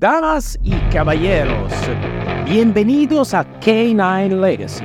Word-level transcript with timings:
Damas 0.00 0.56
y 0.62 0.76
caballeros, 0.92 1.72
bienvenidos 2.46 3.34
a 3.34 3.44
K9 3.58 4.40
Legacy. 4.40 4.84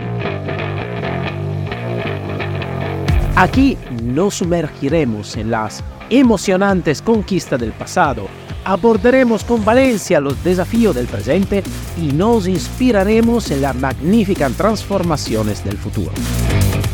Aquí 3.35 3.77
nos 4.01 4.33
sumergiremos 4.33 5.37
en 5.37 5.51
las 5.51 5.83
emocionantes 6.09 7.03
conquistas 7.03 7.59
del 7.59 7.73
pasado, 7.73 8.27
abordaremos 8.65 9.43
con 9.43 9.63
valencia 9.63 10.19
los 10.19 10.43
desafíos 10.43 10.95
del 10.95 11.05
presente 11.05 11.61
y 12.01 12.11
nos 12.11 12.47
inspiraremos 12.47 13.51
en 13.51 13.61
las 13.61 13.75
magníficas 13.75 14.53
transformaciones 14.53 15.63
del 15.63 15.77
futuro. 15.77 16.11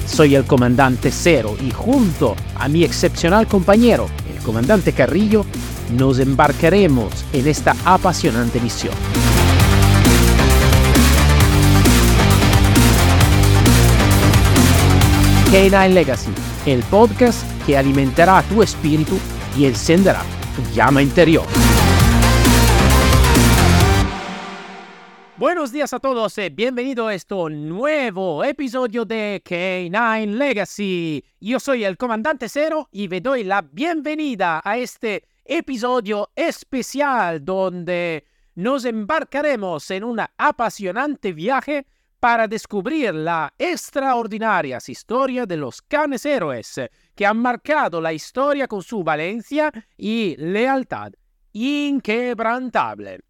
Soy 0.05 0.35
el 0.35 0.43
comandante 0.43 1.09
Cero 1.09 1.55
y 1.65 1.71
junto 1.71 2.35
a 2.55 2.67
mi 2.67 2.83
excepcional 2.83 3.47
compañero, 3.47 4.07
el 4.29 4.43
comandante 4.43 4.91
Carrillo, 4.91 5.45
nos 5.91 6.19
embarcaremos 6.19 7.25
en 7.33 7.47
esta 7.47 7.75
apasionante 7.85 8.59
misión. 8.59 8.93
K9 15.51 15.93
Legacy, 15.93 16.31
el 16.67 16.83
podcast 16.83 17.43
que 17.65 17.75
alimentará 17.75 18.43
tu 18.43 18.61
espíritu 18.61 19.17
y 19.57 19.65
encenderá 19.65 20.21
tu 20.55 20.61
llama 20.75 21.01
interior. 21.01 21.45
Buenos 25.37 25.71
días 25.71 25.93
a 25.93 25.99
todos, 25.99 26.37
y 26.37 26.49
bienvenido 26.49 27.07
a 27.07 27.13
este 27.15 27.33
nuevo 27.49 28.43
episodio 28.43 29.05
de 29.05 29.41
K9 29.43 30.25
Legacy. 30.35 31.23
Yo 31.39 31.59
soy 31.59 31.85
el 31.85 31.97
comandante 31.97 32.49
Cero 32.49 32.89
y 32.91 33.07
me 33.07 33.21
doy 33.21 33.45
la 33.45 33.61
bienvenida 33.61 34.61
a 34.63 34.77
este 34.77 35.23
episodio 35.49 36.29
especial 36.35 37.43
donde 37.43 38.23
nos 38.53 38.85
embarcaremos 38.85 39.89
en 39.89 40.03
un 40.03 40.21
apasionante 40.37 41.33
viaje 41.33 41.87
para 42.19 42.47
descubrir 42.47 43.15
la 43.15 43.51
extraordinaria 43.57 44.77
historia 44.85 45.47
de 45.47 45.57
los 45.57 45.81
canes 45.81 46.23
héroes 46.27 46.79
que 47.15 47.25
han 47.25 47.37
marcado 47.37 47.99
la 47.99 48.13
historia 48.13 48.67
con 48.67 48.83
su 48.83 49.03
valencia 49.03 49.71
y 49.97 50.35
lealtad 50.37 51.13
inquebrantable. 51.51 53.21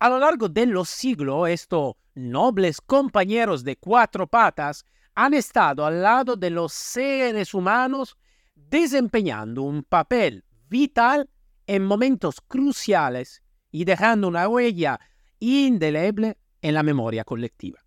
A 0.00 0.08
lo 0.08 0.18
largo 0.18 0.48
de 0.48 0.66
los 0.66 0.88
siglos, 0.88 1.48
estos 1.48 1.94
nobles 2.16 2.80
compañeros 2.80 3.62
de 3.62 3.76
cuatro 3.76 4.26
patas 4.26 4.84
han 5.14 5.32
estado 5.34 5.86
al 5.86 6.02
lado 6.02 6.34
de 6.34 6.50
los 6.50 6.72
seres 6.72 7.54
humanos 7.54 8.16
desempeñando 8.56 9.62
un 9.62 9.84
papel 9.84 10.44
vital 10.68 11.28
en 11.66 11.84
momentos 11.84 12.40
cruciales 12.40 13.42
y 13.70 13.84
dejando 13.84 14.28
una 14.28 14.48
huella 14.48 14.98
indeleble 15.38 16.38
en 16.62 16.74
la 16.74 16.82
memoria 16.82 17.24
colectiva. 17.24 17.80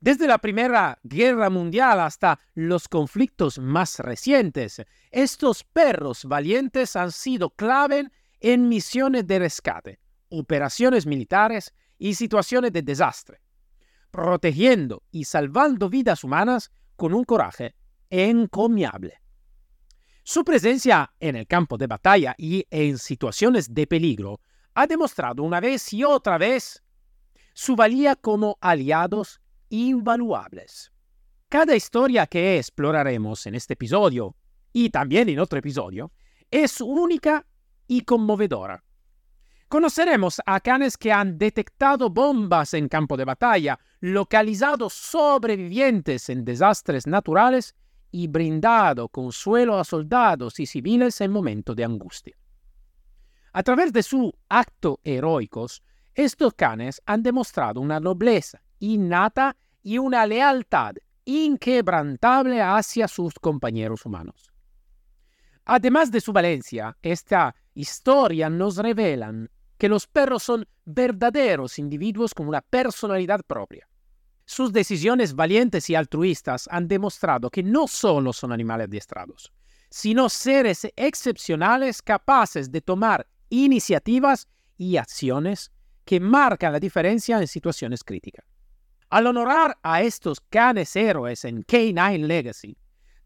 Desde 0.00 0.26
la 0.26 0.38
Primera 0.38 0.98
Guerra 1.04 1.48
Mundial 1.48 2.00
hasta 2.00 2.40
los 2.54 2.88
conflictos 2.88 3.58
más 3.58 4.00
recientes, 4.00 4.82
estos 5.12 5.62
perros 5.62 6.24
valientes 6.24 6.96
han 6.96 7.12
sido 7.12 7.50
clave 7.50 8.08
en 8.40 8.68
misiones 8.68 9.26
de 9.28 9.38
rescate, 9.38 10.00
operaciones 10.28 11.06
militares 11.06 11.72
y 11.98 12.14
situaciones 12.14 12.72
de 12.72 12.82
desastre, 12.82 13.42
protegiendo 14.10 15.04
y 15.12 15.24
salvando 15.24 15.88
vidas 15.88 16.24
humanas 16.24 16.72
con 16.96 17.14
un 17.14 17.22
coraje 17.22 17.76
encomiable. 18.10 19.21
Su 20.24 20.44
presencia 20.44 21.12
en 21.18 21.34
el 21.34 21.48
campo 21.48 21.76
de 21.76 21.88
batalla 21.88 22.34
y 22.38 22.64
en 22.70 22.96
situaciones 22.96 23.74
de 23.74 23.88
peligro 23.88 24.40
ha 24.72 24.86
demostrado 24.86 25.42
una 25.42 25.58
vez 25.58 25.92
y 25.92 26.04
otra 26.04 26.38
vez 26.38 26.80
su 27.54 27.74
valía 27.74 28.14
como 28.14 28.56
aliados 28.60 29.40
invaluables. 29.68 30.92
Cada 31.48 31.74
historia 31.74 32.28
que 32.28 32.56
exploraremos 32.56 33.46
en 33.46 33.56
este 33.56 33.74
episodio 33.74 34.36
y 34.72 34.90
también 34.90 35.28
en 35.28 35.40
otro 35.40 35.58
episodio 35.58 36.12
es 36.50 36.80
única 36.80 37.44
y 37.88 38.02
conmovedora. 38.02 38.84
Conoceremos 39.68 40.40
a 40.46 40.60
canes 40.60 40.96
que 40.96 41.10
han 41.10 41.36
detectado 41.36 42.10
bombas 42.10 42.74
en 42.74 42.88
campo 42.88 43.16
de 43.16 43.24
batalla, 43.24 43.78
localizado 44.00 44.88
sobrevivientes 44.88 46.28
en 46.28 46.44
desastres 46.44 47.06
naturales 47.06 47.74
y 48.12 48.28
brindado 48.28 49.08
consuelo 49.08 49.78
a 49.78 49.84
soldados 49.84 50.60
y 50.60 50.66
civiles 50.66 51.20
en 51.20 51.32
momentos 51.32 51.74
de 51.74 51.84
angustia. 51.84 52.36
A 53.52 53.62
través 53.62 53.92
de 53.92 54.02
sus 54.02 54.30
actos 54.48 54.98
heroicos, 55.02 55.82
estos 56.14 56.54
canes 56.54 57.02
han 57.06 57.22
demostrado 57.22 57.80
una 57.80 57.98
nobleza 57.98 58.62
innata 58.78 59.56
y 59.82 59.98
una 59.98 60.26
lealtad 60.26 60.94
inquebrantable 61.24 62.60
hacia 62.60 63.08
sus 63.08 63.34
compañeros 63.34 64.04
humanos. 64.04 64.52
Además 65.64 66.10
de 66.10 66.20
su 66.20 66.32
valencia, 66.32 66.96
esta 67.02 67.54
historia 67.74 68.50
nos 68.50 68.76
revela 68.76 69.32
que 69.78 69.88
los 69.88 70.06
perros 70.06 70.42
son 70.42 70.66
verdaderos 70.84 71.78
individuos 71.78 72.34
con 72.34 72.48
una 72.48 72.60
personalidad 72.60 73.40
propia. 73.46 73.88
Sus 74.52 74.70
decisiones 74.70 75.34
valientes 75.34 75.88
y 75.88 75.94
altruistas 75.94 76.68
han 76.70 76.86
demostrado 76.86 77.48
que 77.48 77.62
no 77.62 77.88
solo 77.88 78.34
son 78.34 78.52
animales 78.52 78.86
adiestrados, 78.86 79.50
sino 79.88 80.28
seres 80.28 80.86
excepcionales 80.94 82.02
capaces 82.02 82.70
de 82.70 82.82
tomar 82.82 83.26
iniciativas 83.48 84.46
y 84.76 84.98
acciones 84.98 85.72
que 86.04 86.20
marcan 86.20 86.74
la 86.74 86.80
diferencia 86.80 87.38
en 87.38 87.48
situaciones 87.48 88.04
críticas. 88.04 88.44
Al 89.08 89.26
honorar 89.26 89.78
a 89.82 90.02
estos 90.02 90.38
canes 90.38 90.94
héroes 90.96 91.46
en 91.46 91.64
K9 91.64 92.26
Legacy, 92.26 92.76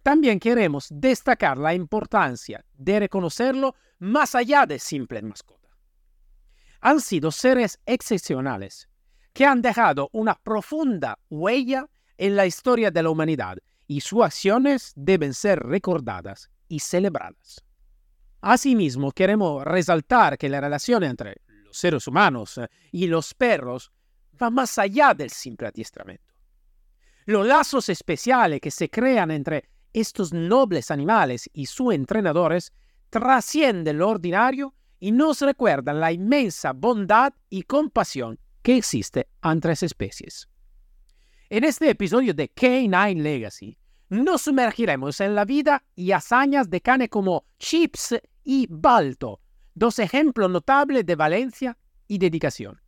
también 0.04 0.38
queremos 0.38 0.86
destacar 0.92 1.58
la 1.58 1.74
importancia 1.74 2.64
de 2.72 3.00
reconocerlo 3.00 3.74
más 3.98 4.36
allá 4.36 4.64
de 4.64 4.78
simples 4.78 5.24
mascotas. 5.24 5.72
Han 6.82 7.00
sido 7.00 7.32
seres 7.32 7.80
excepcionales 7.84 8.88
que 9.36 9.44
han 9.44 9.60
dejado 9.60 10.08
una 10.12 10.34
profunda 10.34 11.18
huella 11.28 11.86
en 12.16 12.36
la 12.36 12.46
historia 12.46 12.90
de 12.90 13.02
la 13.02 13.10
humanidad 13.10 13.58
y 13.86 14.00
sus 14.00 14.22
acciones 14.22 14.94
deben 14.96 15.34
ser 15.34 15.58
recordadas 15.58 16.48
y 16.68 16.80
celebradas. 16.80 17.62
Asimismo, 18.40 19.12
queremos 19.12 19.62
resaltar 19.62 20.38
que 20.38 20.48
la 20.48 20.62
relación 20.62 21.04
entre 21.04 21.42
los 21.66 21.76
seres 21.76 22.06
humanos 22.06 22.58
y 22.90 23.08
los 23.08 23.34
perros 23.34 23.92
va 24.42 24.48
más 24.48 24.78
allá 24.78 25.12
del 25.12 25.28
simple 25.28 25.68
adiestramiento. 25.68 26.32
Los 27.26 27.46
lazos 27.46 27.90
especiales 27.90 28.58
que 28.58 28.70
se 28.70 28.88
crean 28.88 29.30
entre 29.30 29.68
estos 29.92 30.32
nobles 30.32 30.90
animales 30.90 31.50
y 31.52 31.66
sus 31.66 31.92
entrenadores 31.92 32.72
trascienden 33.10 33.98
lo 33.98 34.08
ordinario 34.08 34.72
y 34.98 35.12
nos 35.12 35.42
recuerdan 35.42 36.00
la 36.00 36.10
inmensa 36.10 36.72
bondad 36.72 37.34
y 37.50 37.64
compasión 37.64 38.38
que 38.66 38.78
existe 38.78 39.28
entre 39.44 39.70
las 39.70 39.84
especies. 39.84 40.48
En 41.50 41.62
este 41.62 41.88
episodio 41.88 42.34
de 42.34 42.52
K9 42.52 43.22
Legacy, 43.22 43.78
nos 44.08 44.42
sumergiremos 44.42 45.20
en 45.20 45.36
la 45.36 45.44
vida 45.44 45.84
y 45.94 46.10
hazañas 46.10 46.68
de 46.68 46.80
canes 46.80 47.08
como 47.08 47.44
Chips 47.60 48.16
y 48.42 48.66
Balto, 48.68 49.40
dos 49.72 50.00
ejemplos 50.00 50.50
notables 50.50 51.06
de 51.06 51.14
valencia 51.14 51.78
y 52.08 52.18
dedicación. 52.18 52.80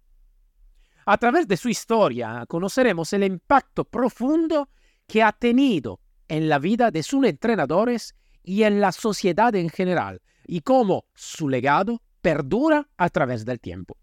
A 1.07 1.17
través 1.17 1.47
de 1.47 1.57
su 1.57 1.69
historia 1.69 2.45
conoceremos 2.49 3.13
el 3.13 3.23
impacto 3.23 3.85
profundo 3.85 4.71
que 5.07 5.23
ha 5.23 5.31
tenido 5.31 6.01
en 6.27 6.49
la 6.49 6.59
vida 6.59 6.91
de 6.91 7.05
sus 7.05 7.25
entrenadores 7.25 8.17
y 8.43 8.65
en 8.65 8.81
la 8.81 8.91
sociedad 8.91 9.55
en 9.55 9.71
general, 9.71 10.23
y 10.45 10.63
cómo 10.63 11.05
su 11.15 11.49
legado 11.49 12.03
perdura 12.21 12.89
a 12.97 13.11
través 13.11 13.45
del 13.45 13.61
tiempo. 13.61 13.97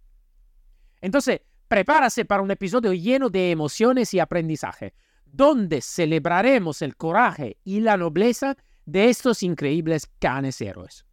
Entonces, 1.02 1.42
Prepárase 1.68 2.26
para 2.26 2.44
un 2.44 2.52
episodio 2.52 2.94
lleno 2.94 3.30
de 3.30 3.52
emociones 3.52 4.14
y 4.14 4.20
aprendizaje, 4.20 4.94
donde 5.26 5.82
celebraremos 5.82 6.82
el 6.82 6.96
coraje 6.96 7.58
y 7.64 7.80
la 7.80 7.98
nobleza 7.98 8.56
de 8.86 9.10
estos 9.10 9.42
increíbles 9.42 10.08
canes 10.20 10.62
héroes. 10.62 11.06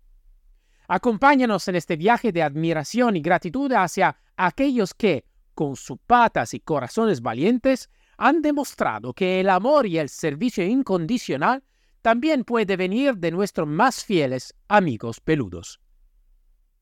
Acompáñanos 0.88 1.66
en 1.68 1.76
este 1.76 1.96
viaje 1.96 2.32
de 2.32 2.42
admiración 2.42 3.16
y 3.16 3.22
gratitud 3.22 3.72
hacia 3.72 4.16
aquellos 4.36 4.92
que, 4.92 5.24
con 5.54 5.74
sus 5.76 5.98
patas 6.06 6.52
y 6.52 6.60
corazones 6.60 7.22
valientes, 7.22 7.88
han 8.18 8.42
demostrado 8.42 9.14
que 9.14 9.40
el 9.40 9.48
amor 9.48 9.86
y 9.86 9.98
el 9.98 10.10
servicio 10.10 10.64
incondicional 10.64 11.64
también 12.02 12.44
puede 12.44 12.76
venir 12.76 13.16
de 13.16 13.30
nuestros 13.30 13.66
más 13.66 14.04
fieles 14.04 14.54
amigos 14.68 15.20
peludos. 15.20 15.80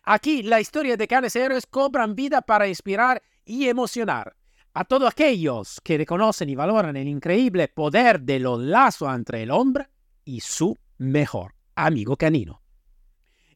Aquí 0.03 0.43
la 0.43 0.61
historia 0.61 0.97
de 0.97 1.07
canes 1.07 1.37
héroes 1.37 1.67
cobran 1.67 2.15
vida 2.15 2.41
para 2.41 2.67
inspirar 2.67 3.23
y 3.51 3.69
emocionar 3.69 4.37
a 4.75 4.85
todos 4.85 5.11
aquellos 5.11 5.81
que 5.83 5.99
reconocen 5.99 6.49
y 6.49 6.55
valoran 6.55 6.97
el 6.97 7.09
increíble 7.09 7.67
poder 7.67 8.21
de 8.21 8.39
los 8.39 8.61
lazos 8.61 9.13
entre 9.13 9.43
el 9.43 9.51
hombre 9.51 9.89
y 10.25 10.39
su 10.39 10.77
mejor 10.99 11.57
amigo 11.75 12.17
canino. 12.17 12.63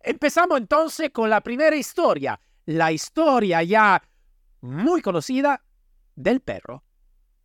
Empezamos 0.01 0.59
entonces 0.59 1.11
con 1.11 1.31
la 1.31 1.41
primera 1.41 1.77
historia, 1.77 2.39
la 2.67 2.91
historia 2.91 3.63
ya 3.63 4.03
muy 4.63 5.01
conocida 5.01 5.63
del 6.17 6.41
perro, 6.41 6.83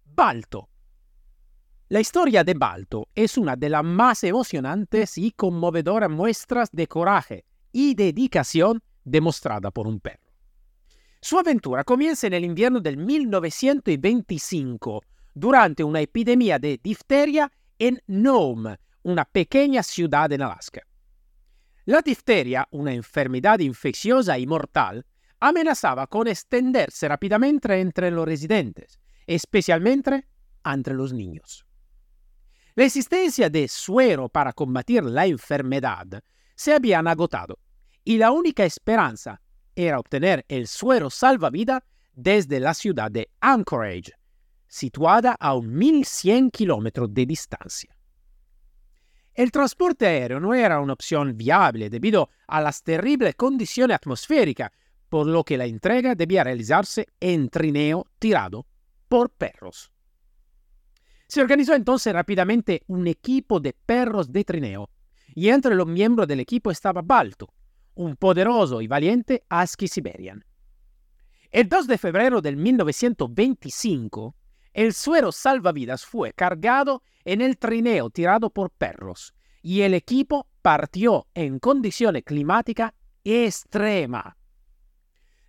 Balto. 0.04 0.70
La 1.90 2.00
historia 2.00 2.44
de 2.44 2.56
Balto 2.56 3.10
es 3.14 3.38
una 3.38 3.56
de 3.56 3.70
las 3.70 3.84
más 3.84 4.24
emocionantes 4.24 5.20
y 5.20 5.32
conmovedoras 5.32 6.10
muestras 6.10 6.70
de 6.72 6.88
coraje 6.88 7.46
y 7.72 7.94
dedicación 7.94 8.82
demostrada 9.04 9.70
por 9.70 9.86
un 9.86 10.00
perro. 10.00 10.29
Su 11.22 11.38
aventura 11.38 11.84
comienza 11.84 12.28
en 12.28 12.34
el 12.34 12.46
invierno 12.46 12.80
del 12.80 12.96
1925, 12.98 15.04
durante 15.34 15.84
una 15.84 16.00
epidemia 16.00 16.58
de 16.58 16.80
difteria 16.82 17.52
en 17.78 18.02
Nome, 18.08 18.80
una 19.04 19.26
pequeña 19.26 19.84
ciudad 19.84 20.32
en 20.32 20.42
Alaska. 20.42 20.82
La 21.86 22.02
difteria, 22.02 22.68
una 22.72 22.94
enfermedad 22.94 23.60
infecciosa 23.60 24.40
y 24.40 24.48
mortal, 24.48 25.06
amenazaba 25.42 26.08
con 26.08 26.28
extenderse 26.28 27.08
rápidamente 27.08 27.80
entre 27.80 28.12
los 28.12 28.26
residentes, 28.26 29.00
especialmente 29.28 30.26
entre 30.64 30.94
los 30.94 31.14
niños. 31.14 31.66
La 32.76 32.86
existencia 32.86 33.50
de 33.50 33.68
suero 33.68 34.30
para 34.30 34.54
combatir 34.54 35.04
la 35.04 35.26
enfermedad 35.26 36.24
se 36.56 36.74
habían 36.74 37.08
agotado 37.08 37.60
y 38.06 38.18
la 38.18 38.32
única 38.32 38.64
esperanza 38.64 39.42
era 39.88 40.00
obtener 40.00 40.46
el 40.50 40.68
suero 40.68 41.10
salvavidas 41.10 41.82
desde 42.14 42.60
la 42.60 42.74
ciudad 42.74 43.10
de 43.10 43.30
Anchorage, 43.40 44.12
situada 44.68 45.38
a 45.40 45.54
1.100 45.56 46.52
kilómetros 46.52 47.14
de 47.14 47.26
distancia. 47.26 47.96
El 49.34 49.52
transporte 49.52 50.06
aéreo 50.06 50.42
no 50.42 50.54
era 50.54 50.82
una 50.82 50.94
opción 50.94 51.38
viable 51.38 51.90
debido 51.90 52.30
a 52.48 52.60
las 52.60 52.84
terribles 52.84 53.36
condiciones 53.36 53.96
atmosféricas, 53.96 54.72
por 55.08 55.26
lo 55.26 55.46
que 55.46 55.58
la 55.58 55.66
entrega 55.66 56.14
debía 56.14 56.44
realizarse 56.44 57.08
en 57.22 57.50
trineo 57.50 58.06
tirado 58.20 58.66
por 59.08 59.30
perros. 59.30 59.92
Se 61.28 61.42
organizó 61.42 61.74
entonces 61.74 62.12
rápidamente 62.12 62.84
un 62.88 63.08
equipo 63.08 63.62
de 63.62 63.74
perros 63.74 64.30
de 64.32 64.44
trineo, 64.44 64.90
y 65.34 65.50
entre 65.50 65.74
los 65.74 65.88
miembros 65.88 66.28
del 66.28 66.42
equipo 66.42 66.70
estaba 66.70 67.02
Balto, 67.02 67.54
un 68.00 68.16
poderoso 68.16 68.80
y 68.80 68.88
valiente 68.88 69.44
husky 69.52 69.90
siberian. 69.90 70.46
El 71.52 71.68
2 71.68 71.86
de 71.86 71.98
febrero 71.98 72.42
del 72.42 72.56
1925, 72.56 74.36
el 74.72 74.94
suero 74.94 75.34
salvavidas 75.34 76.06
fue 76.06 76.32
cargado 76.32 77.04
en 77.26 77.42
el 77.42 77.58
trineo 77.58 78.10
tirado 78.10 78.52
por 78.52 78.72
perros 78.72 79.34
y 79.62 79.82
el 79.82 79.94
equipo 79.94 80.48
partió 80.62 81.28
en 81.34 81.60
condiciones 81.60 82.24
climáticas 82.24 82.94
extremas. 83.26 84.34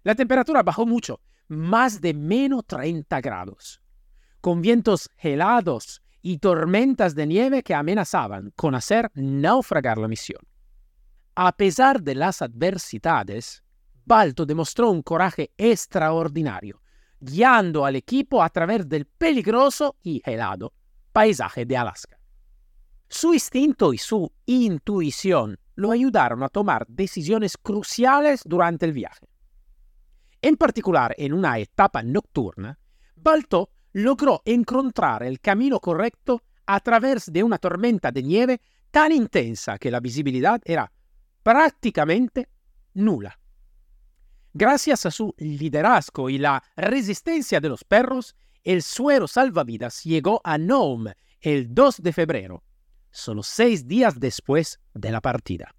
La 0.02 0.16
temperatura 0.16 0.64
bajó 0.64 0.84
mucho, 0.86 1.20
más 1.46 2.00
de 2.00 2.14
menos 2.14 2.66
30 2.66 3.20
grados, 3.20 3.80
con 4.40 4.60
vientos 4.60 5.08
helados 5.18 6.02
y 6.20 6.38
tormentas 6.38 7.14
de 7.14 7.28
nieve 7.28 7.62
que 7.62 7.74
amenazaban 7.76 8.52
con 8.56 8.74
hacer 8.74 9.08
naufragar 9.14 9.98
la 9.98 10.08
misión. 10.08 10.49
A 11.42 11.52
pesar 11.52 12.02
de 12.02 12.14
las 12.14 12.42
adversidades, 12.42 13.62
Balto 14.04 14.44
demostró 14.44 14.90
un 14.90 15.00
coraje 15.00 15.54
extraordinario, 15.56 16.82
guiando 17.18 17.86
al 17.86 17.96
equipo 17.96 18.42
a 18.42 18.50
través 18.50 18.86
del 18.86 19.06
peligroso 19.06 19.96
y 20.02 20.20
helado 20.22 20.74
paisaje 21.12 21.64
de 21.64 21.78
Alaska. 21.78 22.18
Su 23.08 23.32
instinto 23.32 23.94
y 23.94 23.96
su 23.96 24.30
intuición 24.44 25.58
lo 25.76 25.92
ayudaron 25.92 26.42
a 26.42 26.50
tomar 26.50 26.86
decisiones 26.86 27.56
cruciales 27.56 28.42
durante 28.44 28.84
el 28.84 28.92
viaje. 28.92 29.26
En 30.42 30.58
particular, 30.58 31.14
en 31.16 31.32
una 31.32 31.58
etapa 31.58 32.02
nocturna, 32.02 32.78
Balto 33.16 33.70
logró 33.94 34.42
encontrar 34.44 35.22
el 35.22 35.40
camino 35.40 35.80
correcto 35.80 36.42
a 36.66 36.80
través 36.80 37.32
de 37.32 37.42
una 37.42 37.56
tormenta 37.56 38.12
de 38.12 38.22
nieve 38.22 38.60
tan 38.90 39.10
intensa 39.10 39.78
que 39.78 39.90
la 39.90 40.00
visibilidad 40.00 40.60
era 40.66 40.92
prácticamente 41.42 42.48
nula. 42.94 43.38
Gracias 44.52 45.06
a 45.06 45.10
su 45.10 45.34
liderazgo 45.38 46.28
y 46.28 46.38
la 46.38 46.62
resistencia 46.76 47.60
de 47.60 47.68
los 47.68 47.84
perros, 47.84 48.34
el 48.64 48.82
suero 48.82 49.28
salvavidas 49.28 50.02
llegó 50.04 50.40
a 50.44 50.58
Nome 50.58 51.14
el 51.40 51.72
2 51.72 52.02
de 52.02 52.12
febrero, 52.12 52.64
solo 53.10 53.42
seis 53.42 53.86
días 53.86 54.18
después 54.18 54.80
de 54.92 55.10
la 55.10 55.20
partida. 55.20 55.74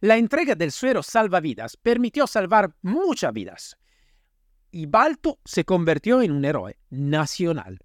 La 0.00 0.18
entrega 0.18 0.54
del 0.54 0.70
suero 0.70 1.02
salvavidas 1.02 1.76
permitió 1.76 2.26
salvar 2.26 2.74
muchas 2.82 3.32
vidas, 3.32 3.76
y 4.70 4.84
Balto 4.84 5.40
se 5.44 5.64
convirtió 5.64 6.20
en 6.20 6.32
un 6.32 6.44
héroe 6.44 6.78
nacional. 6.90 7.78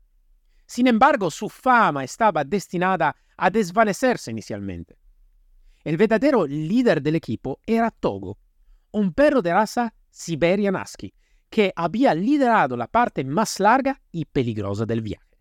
Sin 0.65 0.87
embargo, 0.87 1.31
su 1.31 1.49
fama 1.49 2.03
estaba 2.03 2.43
destinada 2.43 3.15
a 3.37 3.49
desvanecerse 3.49 4.31
inicialmente. 4.31 5.00
El 5.83 5.97
verdadero 5.97 6.45
líder 6.45 7.01
del 7.01 7.15
equipo 7.15 7.59
era 7.65 7.89
Togo, 7.89 8.37
un 8.91 9.13
perro 9.13 9.41
de 9.41 9.53
raza 9.53 9.93
Siberian 10.09 10.75
Husky, 10.75 11.13
que 11.49 11.73
había 11.75 12.13
liderado 12.13 12.77
la 12.77 12.87
parte 12.87 13.23
más 13.23 13.59
larga 13.59 13.99
y 14.11 14.25
peligrosa 14.25 14.85
del 14.85 15.01
viaje. 15.01 15.37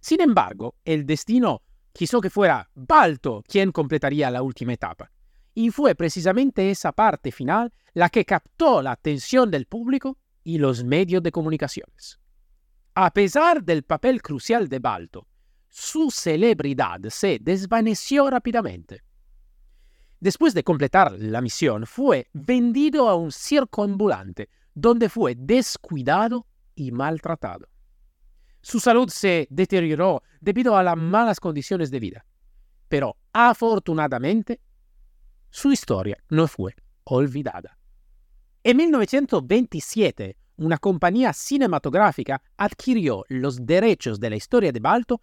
Sin 0.00 0.20
embargo, 0.20 0.74
el 0.84 1.06
destino 1.06 1.62
quiso 1.92 2.20
que 2.20 2.30
fuera 2.30 2.68
Balto 2.74 3.42
quien 3.46 3.70
completaría 3.70 4.30
la 4.30 4.42
última 4.42 4.72
etapa, 4.72 5.10
y 5.54 5.70
fue 5.70 5.94
precisamente 5.94 6.70
esa 6.70 6.92
parte 6.92 7.30
final 7.30 7.72
la 7.92 8.08
que 8.08 8.24
captó 8.24 8.82
la 8.82 8.92
atención 8.92 9.50
del 9.50 9.66
público 9.66 10.18
y 10.42 10.58
los 10.58 10.82
medios 10.82 11.22
de 11.22 11.30
comunicaciones. 11.30 12.18
A 12.94 13.10
pesar 13.12 13.62
del 13.62 13.84
papel 13.84 14.20
crucial 14.20 14.68
de 14.68 14.80
Balto, 14.80 15.26
su 15.68 16.10
celebridad 16.10 17.00
se 17.08 17.38
desvaneció 17.40 18.28
rápidamente. 18.28 19.03
Después 20.24 20.54
de 20.54 20.64
completar 20.64 21.12
la 21.18 21.42
misión, 21.42 21.84
fue 21.84 22.28
vendido 22.32 23.10
a 23.10 23.14
un 23.14 23.30
circo 23.30 23.82
ambulante, 23.82 24.48
donde 24.72 25.10
fue 25.10 25.34
descuidado 25.34 26.46
y 26.74 26.92
maltratado. 26.92 27.68
Su 28.62 28.80
salud 28.80 29.10
se 29.10 29.46
deterioró 29.50 30.22
debido 30.40 30.78
a 30.78 30.82
las 30.82 30.96
malas 30.96 31.38
condiciones 31.38 31.90
de 31.90 32.00
vida, 32.00 32.24
pero 32.88 33.18
afortunadamente 33.34 34.62
su 35.50 35.70
historia 35.70 36.16
no 36.30 36.48
fue 36.48 36.74
olvidada. 37.04 37.76
En 38.62 38.78
1927, 38.78 40.38
una 40.56 40.78
compañía 40.78 41.34
cinematográfica 41.34 42.40
adquirió 42.56 43.26
los 43.28 43.66
derechos 43.66 44.18
de 44.18 44.30
la 44.30 44.36
historia 44.36 44.72
de 44.72 44.80
Balto 44.80 45.20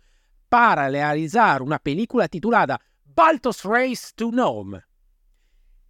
para 0.48 0.90
realizar 0.90 1.64
una 1.64 1.80
película 1.80 2.28
titulada 2.28 2.80
Balto's 3.04 3.64
Race 3.64 4.12
to 4.16 4.32
Nome, 4.32 4.82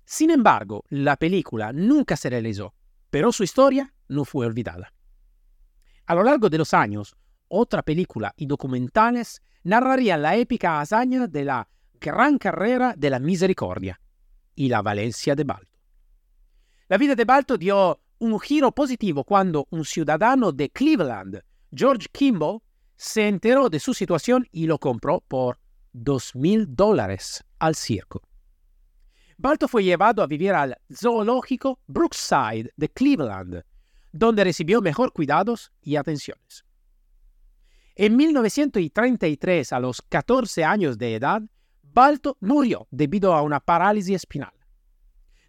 sin 0.06 0.32
embargo, 0.32 0.84
la 0.90 1.16
película 1.18 1.72
nunca 1.74 2.18
se 2.18 2.30
realizó, 2.30 2.74
pero 3.10 3.32
su 3.32 3.44
historia 3.44 3.94
no 4.08 4.26
fue 4.26 4.46
olvidada. 4.46 4.94
A 6.06 6.16
lo 6.16 6.24
largo 6.24 6.50
de 6.50 6.58
los 6.58 6.74
años, 6.74 7.16
otra 7.48 7.84
película 7.84 8.34
y 8.36 8.46
documentales 8.46 9.42
narrarían 9.64 10.22
la 10.22 10.36
épica 10.36 10.80
hazaña 10.80 11.28
de 11.28 11.46
la 11.46 11.68
gran 12.00 12.38
carrera 12.38 12.94
de 12.98 13.10
la 13.10 13.20
misericordia 13.20 14.00
y 14.56 14.70
la 14.70 14.82
Valencia 14.82 15.36
de 15.36 15.44
Balto. 15.44 15.80
La 16.88 16.98
vida 16.98 17.16
de 17.16 17.26
Balto 17.26 17.58
dio 17.58 18.02
un 18.20 18.40
giro 18.40 18.72
positivo 18.72 19.24
cuando 19.24 19.68
un 19.70 19.86
ciudadano 19.86 20.52
de 20.52 20.70
Cleveland, 20.70 21.42
George 21.72 22.08
Kimball, 22.12 22.60
se 22.96 23.28
enteró 23.28 23.70
de 23.70 23.80
su 23.80 23.94
situación 23.94 24.48
y 24.52 24.68
lo 24.68 24.78
compró 24.78 25.24
por 25.28 25.60
dos 25.92 26.36
mil 26.36 26.66
dólares 26.76 27.44
al 27.60 27.76
circo. 27.76 28.22
Balto 29.42 29.68
fue 29.68 29.84
llevado 29.84 30.22
a 30.22 30.28
vivir 30.28 30.54
al 30.54 30.78
zoológico 30.94 31.80
Brookside 31.88 32.72
de 32.78 32.90
Cleveland, 32.90 33.64
donde 34.12 34.44
recibió 34.44 34.82
mejor 34.82 35.12
cuidados 35.14 35.72
y 35.82 35.96
atenciones. 35.96 36.64
En 37.96 38.16
1933, 38.18 39.74
a 39.74 39.80
los 39.80 40.00
14 40.04 40.64
años 40.64 40.96
de 41.00 41.16
edad, 41.16 41.42
Balto 41.82 42.38
murió 42.40 42.88
debido 42.92 43.34
a 43.34 43.42
una 43.42 43.60
parálisis 43.60 44.18
espinal. 44.18 44.54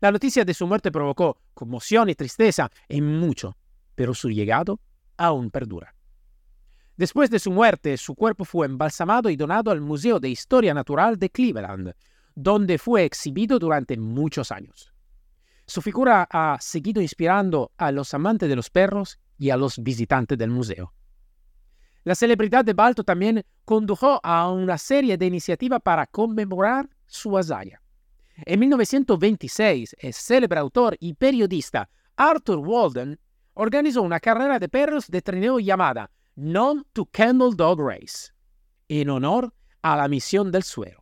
La 0.01 0.11
noticia 0.11 0.43
de 0.47 0.55
su 0.55 0.67
muerte 0.67 0.91
provocó 0.91 1.37
conmoción 1.53 2.09
y 2.09 2.15
tristeza 2.15 2.71
en 2.89 3.19
mucho, 3.19 3.59
pero 3.95 4.15
su 4.15 4.31
llegado 4.31 4.81
aún 5.19 5.51
perdura. 5.51 5.95
Después 6.97 7.29
de 7.29 7.39
su 7.39 7.51
muerte, 7.51 7.99
su 7.99 8.15
cuerpo 8.15 8.47
fue 8.47 8.65
embalsamado 8.65 9.29
y 9.29 9.37
donado 9.37 9.71
al 9.71 9.83
Museo 9.83 10.19
de 10.19 10.31
Historia 10.31 10.73
Natural 10.73 11.19
de 11.19 11.29
Cleveland, 11.29 11.93
donde 12.35 12.79
fue 12.79 13.05
exhibido 13.05 13.59
durante 13.59 13.97
muchos 13.97 14.53
años. 14.53 14.93
Su 15.67 15.81
figura 15.81 16.27
ha 16.31 16.59
seguido 16.61 17.01
inspirando 17.01 17.73
a 17.77 17.93
los 17.93 18.13
amantes 18.15 18.49
de 18.49 18.57
los 18.57 18.71
perros 18.71 19.19
y 19.39 19.51
a 19.51 19.57
los 19.57 19.79
visitantes 19.83 20.37
del 20.37 20.51
museo. 20.51 20.93
La 22.05 22.15
celebridad 22.15 22.65
de 22.65 22.73
Balto 22.73 23.05
también 23.05 23.45
condujo 23.65 24.21
a 24.23 24.51
una 24.51 24.77
serie 24.77 25.17
de 25.17 25.27
iniciativas 25.27 25.81
para 25.81 26.07
conmemorar 26.07 26.89
su 27.07 27.39
hazaña. 27.39 27.81
En 28.45 28.59
1926, 28.59 29.97
el 29.99 30.13
célebre 30.13 30.59
autor 30.59 30.97
y 30.99 31.15
periodista 31.15 31.89
Arthur 32.17 32.59
Walden 32.59 33.19
organizó 33.55 34.03
una 34.03 34.19
carrera 34.19 34.59
de 34.59 34.69
perros 34.69 35.09
de 35.09 35.23
trineo 35.23 35.61
llamada 35.61 36.11
Non 36.35 36.85
to 36.93 37.07
Candle 37.07 37.55
Dog 37.55 37.79
Race, 37.81 38.33
en 38.89 39.11
honor 39.11 39.55
a 39.83 39.97
la 39.97 40.09
misión 40.09 40.51
del 40.51 40.63
suero. 40.63 41.02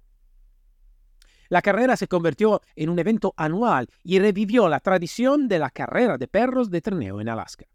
La 1.50 1.62
carrera 1.62 1.96
se 1.96 2.06
convirtió 2.06 2.62
en 2.76 2.90
un 2.90 2.98
evento 3.00 3.34
anual 3.36 3.88
y 4.04 4.20
revivió 4.20 4.68
la 4.68 4.78
tradición 4.78 5.48
de 5.48 5.58
la 5.58 5.68
carrera 5.70 6.16
de 6.16 6.28
perros 6.28 6.70
de 6.70 6.80
trineo 6.80 7.20
en 7.20 7.28
Alaska. 7.28 7.66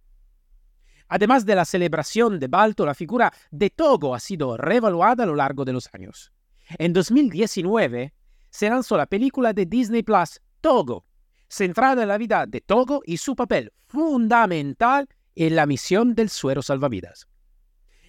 Además 1.10 1.46
de 1.46 1.56
la 1.56 1.66
celebración 1.66 2.40
de 2.40 2.48
Balto, 2.48 2.86
la 2.86 2.96
figura 2.96 3.34
de 3.52 3.70
Togo 3.70 4.16
ha 4.16 4.20
sido 4.22 4.56
revaluada 4.56 5.24
a 5.24 5.28
lo 5.28 5.36
largo 5.36 5.66
de 5.66 5.74
los 5.74 5.94
años. 5.94 6.32
En 6.80 6.94
2019 6.94 8.14
se 8.50 8.70
lanzó 8.70 8.96
la 8.96 9.08
película 9.08 9.52
de 9.52 9.66
Disney 9.66 10.04
Plus 10.04 10.40
Togo, 10.62 11.06
centrada 11.50 12.04
en 12.04 12.08
la 12.08 12.18
vida 12.18 12.46
de 12.48 12.62
Togo 12.62 13.02
y 13.06 13.18
su 13.18 13.36
papel 13.36 13.74
fundamental 13.88 15.10
en 15.36 15.56
la 15.58 15.66
misión 15.66 16.16
del 16.16 16.30
suero 16.30 16.62
salvavidas. 16.62 17.28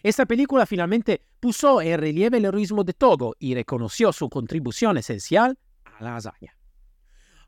Esta 0.07 0.25
película 0.25 0.67
finalmente 0.67 1.21
puso 1.41 1.83
en 1.83 1.99
relieve 1.99 2.39
el 2.39 2.45
heroísmo 2.45 2.85
de 2.85 2.93
Togo 2.93 3.35
y 3.41 3.57
reconoció 3.57 4.13
su 4.13 4.31
contribución 4.31 4.97
esencial 4.99 5.59
a 5.83 6.05
la 6.05 6.15
hazaña. 6.15 6.57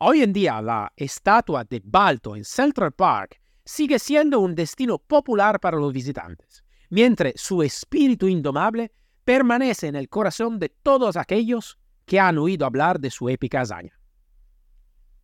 Hoy 0.00 0.22
en 0.22 0.32
día 0.32 0.60
la 0.60 0.92
estatua 0.96 1.62
de 1.62 1.80
Balto 1.84 2.34
en 2.34 2.44
Central 2.44 2.90
Park 2.90 3.40
sigue 3.64 4.00
siendo 4.00 4.40
un 4.40 4.56
destino 4.56 4.98
popular 4.98 5.60
para 5.60 5.76
los 5.76 5.92
visitantes, 5.92 6.64
mientras 6.90 7.34
su 7.36 7.62
espíritu 7.62 8.26
indomable 8.26 8.90
permanece 9.24 9.86
en 9.86 9.94
el 9.94 10.08
corazón 10.08 10.58
de 10.58 10.70
todos 10.70 11.16
aquellos 11.16 11.78
que 12.06 12.18
han 12.18 12.38
oído 12.38 12.66
hablar 12.66 12.98
de 12.98 13.12
su 13.12 13.28
épica 13.28 13.60
hazaña. 13.60 13.96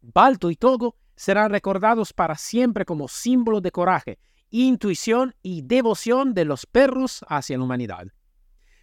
Balto 0.02 0.52
y 0.52 0.54
Togo 0.54 0.94
serán 1.16 1.50
recordados 1.50 2.12
para 2.12 2.36
siempre 2.36 2.84
como 2.84 3.08
símbolo 3.08 3.60
de 3.60 3.72
coraje, 3.72 4.20
intuición 4.62 5.34
y 5.42 5.62
devoción 5.62 6.32
de 6.32 6.44
los 6.44 6.64
perros 6.64 7.24
hacia 7.28 7.58
la 7.58 7.64
humanidad. 7.64 8.06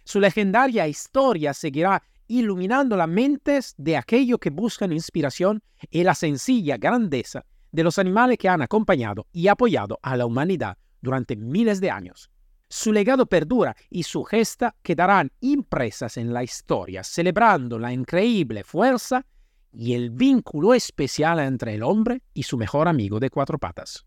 Su 0.04 0.20
legendaria 0.20 0.86
historia 0.86 1.54
seguirá 1.54 2.02
iluminando 2.26 2.94
las 2.94 3.08
mentes 3.08 3.74
de 3.78 3.96
aquellos 3.96 4.38
que 4.38 4.50
buscan 4.50 4.92
inspiración 4.92 5.62
y 5.90 6.02
la 6.02 6.14
sencilla 6.14 6.76
grandeza 6.76 7.46
de 7.70 7.84
los 7.84 7.98
animales 7.98 8.36
que 8.36 8.50
han 8.50 8.60
acompañado 8.60 9.26
y 9.32 9.48
apoyado 9.48 9.98
a 10.02 10.14
la 10.14 10.26
humanidad 10.26 10.76
durante 11.00 11.36
miles 11.36 11.80
de 11.80 11.90
años. 11.90 12.30
Su 12.68 12.92
legado 12.92 13.24
perdura 13.24 13.74
y 13.88 14.02
su 14.02 14.24
gesta 14.24 14.74
quedarán 14.82 15.32
impresas 15.40 16.18
en 16.18 16.34
la 16.34 16.42
historia, 16.42 17.02
celebrando 17.02 17.78
la 17.78 17.94
increíble 17.94 18.62
fuerza 18.62 19.24
y 19.72 19.94
el 19.94 20.10
vínculo 20.10 20.74
especial 20.74 21.40
entre 21.40 21.76
el 21.76 21.82
hombre 21.82 22.20
y 22.34 22.42
su 22.42 22.58
mejor 22.58 22.88
amigo 22.88 23.18
de 23.18 23.30
cuatro 23.30 23.58
patas. 23.58 24.04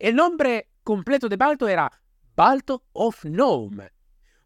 El 0.00 0.16
nombre 0.16 0.70
completo 0.82 1.28
de 1.28 1.36
Balto 1.36 1.68
era 1.68 1.88
Balto 2.34 2.86
of 2.92 3.24
Nome. 3.24 3.92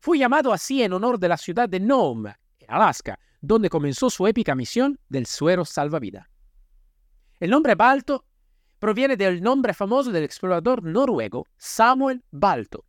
Fue 0.00 0.18
llamado 0.18 0.52
así 0.52 0.82
en 0.82 0.92
honor 0.92 1.18
de 1.18 1.28
la 1.28 1.38
ciudad 1.38 1.66
de 1.66 1.80
Nome, 1.80 2.34
en 2.58 2.70
Alaska, 2.70 3.18
donde 3.40 3.70
comenzó 3.70 4.11
su 4.11 4.26
épica 4.26 4.54
misión 4.54 5.00
del 5.08 5.25
suero 5.25 5.64
salvavidas. 5.64 6.26
El 7.40 7.50
nombre 7.50 7.75
Balto 7.75 8.26
proviene 8.78 9.16
del 9.16 9.42
nombre 9.42 9.73
famoso 9.73 10.12
del 10.12 10.25
explorador 10.25 10.82
noruego 10.82 11.46
Samuel 11.56 12.23
Balto, 12.30 12.84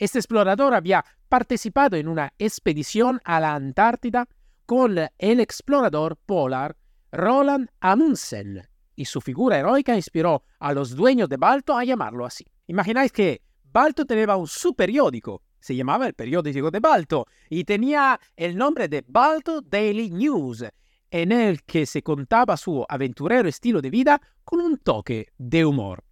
este 0.00 0.18
explorador 0.18 0.72
había 0.72 1.04
participado 1.28 1.94
en 1.94 2.08
una 2.08 2.32
expedición 2.38 3.20
a 3.22 3.38
la 3.38 3.54
Antártida 3.54 4.26
con 4.64 4.96
el 5.18 5.40
explorador 5.40 6.16
polar 6.16 6.74
Roland 7.12 7.68
Amundsen, 7.80 8.66
y 9.00 9.06
su 9.06 9.22
figura 9.22 9.58
heroica 9.58 9.96
inspiró 9.96 10.42
a 10.58 10.74
los 10.74 10.94
dueños 10.94 11.26
de 11.30 11.38
Balto 11.38 11.74
a 11.74 11.84
llamarlo 11.84 12.26
así. 12.26 12.44
Imagináis 12.66 13.10
que 13.10 13.40
Balto 13.72 14.04
tenía 14.04 14.36
un 14.36 14.46
su 14.46 14.74
periódico, 14.74 15.40
se 15.58 15.74
llamaba 15.74 16.06
el 16.06 16.12
periódico 16.12 16.70
de 16.70 16.80
Balto, 16.80 17.26
y 17.48 17.64
tenía 17.64 18.20
el 18.36 18.58
nombre 18.58 18.88
de 18.88 19.02
Balto 19.08 19.62
Daily 19.62 20.10
News, 20.10 20.66
en 21.10 21.32
el 21.32 21.62
que 21.62 21.86
se 21.86 22.02
contaba 22.02 22.58
su 22.58 22.84
aventurero 22.86 23.48
estilo 23.48 23.80
de 23.80 23.88
vida 23.88 24.20
con 24.44 24.60
un 24.60 24.76
toque 24.76 25.28
de 25.38 25.64
humor. 25.64 26.04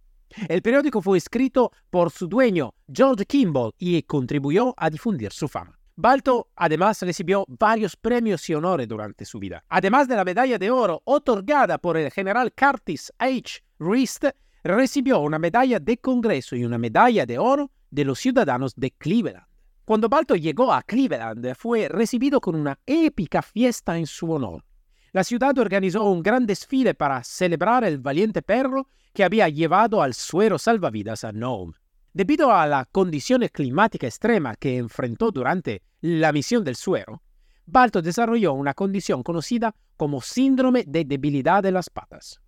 El 0.47 0.63
periódico 0.63 0.99
fue 0.99 1.19
escrito 1.19 1.71
por 1.91 2.09
su 2.09 2.27
dueño, 2.27 2.73
George 2.91 3.23
Kimball, 3.27 3.73
y 3.77 4.01
contribuyó 4.01 4.73
a 4.77 4.89
difundir 4.89 5.31
su 5.31 5.47
fama. 5.47 5.78
Balto 6.01 6.47
además 6.55 7.01
recibió 7.01 7.43
varios 7.49 7.97
premios 7.97 8.49
y 8.49 8.53
honores 8.53 8.87
durante 8.87 9.25
su 9.25 9.37
vida. 9.37 9.65
Además 9.67 10.07
de 10.07 10.15
la 10.15 10.23
medalla 10.23 10.57
de 10.57 10.71
oro 10.71 11.01
otorgada 11.03 11.77
por 11.77 11.97
el 11.97 12.09
general 12.09 12.53
Curtis 12.53 13.11
H. 13.17 13.61
Rist, 13.79 14.23
recibió 14.63 15.19
una 15.19 15.37
medalla 15.37 15.77
de 15.77 15.97
Congreso 15.97 16.55
y 16.55 16.63
una 16.63 16.77
medalla 16.77 17.25
de 17.25 17.37
oro 17.37 17.69
de 17.91 18.05
los 18.05 18.17
ciudadanos 18.17 18.73
de 18.77 18.91
Cleveland. 18.91 19.45
Cuando 19.83 20.07
Balto 20.07 20.37
llegó 20.37 20.71
a 20.71 20.83
Cleveland, 20.83 21.53
fue 21.55 21.89
recibido 21.89 22.39
con 22.39 22.55
una 22.55 22.79
épica 22.85 23.41
fiesta 23.41 23.97
en 23.97 24.07
su 24.07 24.31
honor. 24.31 24.63
La 25.11 25.25
ciudad 25.25 25.57
organizó 25.57 26.05
un 26.05 26.23
gran 26.23 26.45
desfile 26.45 26.93
para 26.93 27.21
celebrar 27.25 27.83
el 27.83 27.97
valiente 27.97 28.41
perro 28.41 28.87
que 29.11 29.25
había 29.25 29.49
llevado 29.49 30.01
al 30.01 30.13
suero 30.13 30.59
salvavidas 30.59 31.25
a 31.25 31.33
Nome. 31.33 31.73
Debido 32.13 32.51
a 32.51 32.65
la 32.65 32.85
condición 32.85 33.47
climática 33.51 34.07
extrema 34.07 34.55
que 34.55 34.77
enfrentó 34.77 35.31
durante 35.31 35.83
la 36.01 36.31
misión 36.31 36.63
del 36.63 36.75
suero, 36.75 37.21
Balto 37.65 38.01
desarrolló 38.01 38.53
una 38.53 38.73
condición 38.73 39.21
conocida 39.21 39.75
como 39.95 40.21
síndrome 40.21 40.85
de 40.87 41.05
debilidad 41.05 41.61
de 41.61 41.71
las 41.71 41.89
patas. 41.89 42.41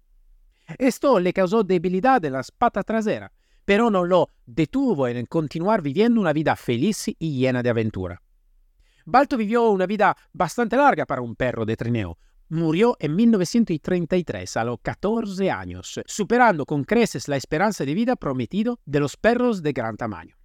Esto 0.80 1.20
le 1.20 1.32
causó 1.32 1.64
debilidad 1.64 2.24
en 2.26 2.34
las 2.34 2.52
patas 2.52 2.86
traseras, 2.86 3.32
pero 3.64 3.92
no 3.92 4.04
lo 4.04 4.30
detuvo 4.46 5.08
en 5.08 5.26
continuar 5.28 5.82
viviendo 5.84 6.20
una 6.20 6.34
vida 6.34 6.56
feliz 6.56 7.08
y 7.08 7.40
llena 7.40 7.62
de 7.62 7.70
aventura. 7.70 8.22
Balto 9.06 9.38
vivió 9.38 9.70
una 9.70 9.86
vida 9.86 10.16
bastante 10.34 10.76
larga 10.76 11.06
para 11.06 11.22
un 11.22 11.36
perro 11.36 11.66
de 11.66 11.78
trineo, 11.78 12.18
murió 12.52 12.98
en 13.00 13.16
1933 13.16 14.58
a 14.58 14.66
los 14.66 14.80
14 14.82 15.50
años, 15.50 16.00
superando 16.06 16.66
con 16.66 16.84
creces 16.84 17.28
la 17.30 17.38
esperanza 17.38 17.86
de 17.86 17.94
vida 17.94 18.16
prometido 18.18 18.80
de 18.86 19.00
los 19.00 19.16
perros 19.16 19.64
de 19.64 19.72
gran 19.72 19.96
tamaño. 19.96 20.36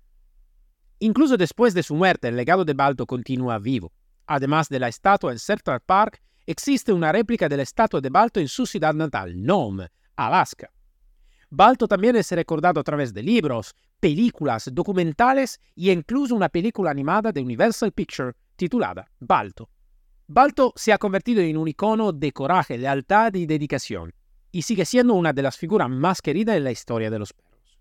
Incluso 1.00 1.36
después 1.36 1.74
de 1.74 1.82
su 1.82 1.96
muerte, 1.96 2.28
el 2.28 2.36
legado 2.36 2.64
de 2.64 2.74
Balto 2.74 3.06
continúa 3.06 3.58
vivo. 3.58 3.92
Además 4.26 4.68
de 4.68 4.78
la 4.78 4.88
estatua 4.88 5.32
en 5.32 5.38
Central 5.38 5.80
Park, 5.84 6.22
existe 6.46 6.92
una 6.92 7.10
réplica 7.10 7.48
de 7.48 7.56
la 7.56 7.64
estatua 7.64 8.00
de 8.00 8.08
Balto 8.08 8.38
en 8.38 8.48
su 8.48 8.66
ciudad 8.66 8.94
natal, 8.94 9.34
Nome, 9.42 9.88
Alaska. 10.14 10.70
Balto 11.50 11.88
también 11.88 12.14
es 12.16 12.30
recordado 12.30 12.80
a 12.80 12.84
través 12.84 13.12
de 13.12 13.22
libros, 13.22 13.74
películas, 13.98 14.70
documentales 14.72 15.60
y 15.74 15.90
incluso 15.90 16.36
una 16.36 16.48
película 16.48 16.90
animada 16.90 17.32
de 17.32 17.40
Universal 17.40 17.90
Pictures 17.90 18.34
titulada 18.54 19.10
Balto. 19.18 19.68
Balto 20.28 20.72
se 20.74 20.92
ha 20.92 20.98
convertido 20.98 21.40
en 21.40 21.56
un 21.56 21.68
icono 21.68 22.12
de 22.12 22.32
coraje, 22.32 22.76
lealtad 22.76 23.32
y 23.34 23.46
dedicación, 23.46 24.12
y 24.50 24.62
sigue 24.62 24.84
siendo 24.84 25.14
una 25.14 25.32
de 25.32 25.42
las 25.42 25.56
figuras 25.56 25.88
más 25.88 26.20
queridas 26.20 26.56
en 26.56 26.64
la 26.64 26.72
historia 26.72 27.10
de 27.10 27.18
los 27.20 27.32
perros. 27.32 27.78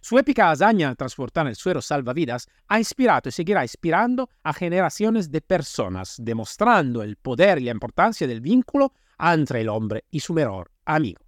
Su 0.00 0.18
épica 0.18 0.50
hazaña 0.50 0.90
al 0.90 0.96
transportar 0.96 1.46
el 1.46 1.56
suero 1.56 1.80
salvavidas 1.80 2.48
ha 2.68 2.78
inspirado 2.78 3.30
y 3.30 3.32
seguirá 3.32 3.64
inspirando 3.64 4.28
a 4.42 4.52
generaciones 4.52 5.30
de 5.30 5.40
personas, 5.40 6.16
demostrando 6.20 7.02
el 7.02 7.16
poder 7.16 7.58
y 7.58 7.64
la 7.64 7.72
importancia 7.72 8.26
del 8.26 8.42
vínculo 8.42 8.92
entre 9.18 9.62
el 9.62 9.68
hombre 9.70 10.04
y 10.10 10.20
su 10.20 10.34
mejor 10.34 10.70
amigo. 10.84 11.22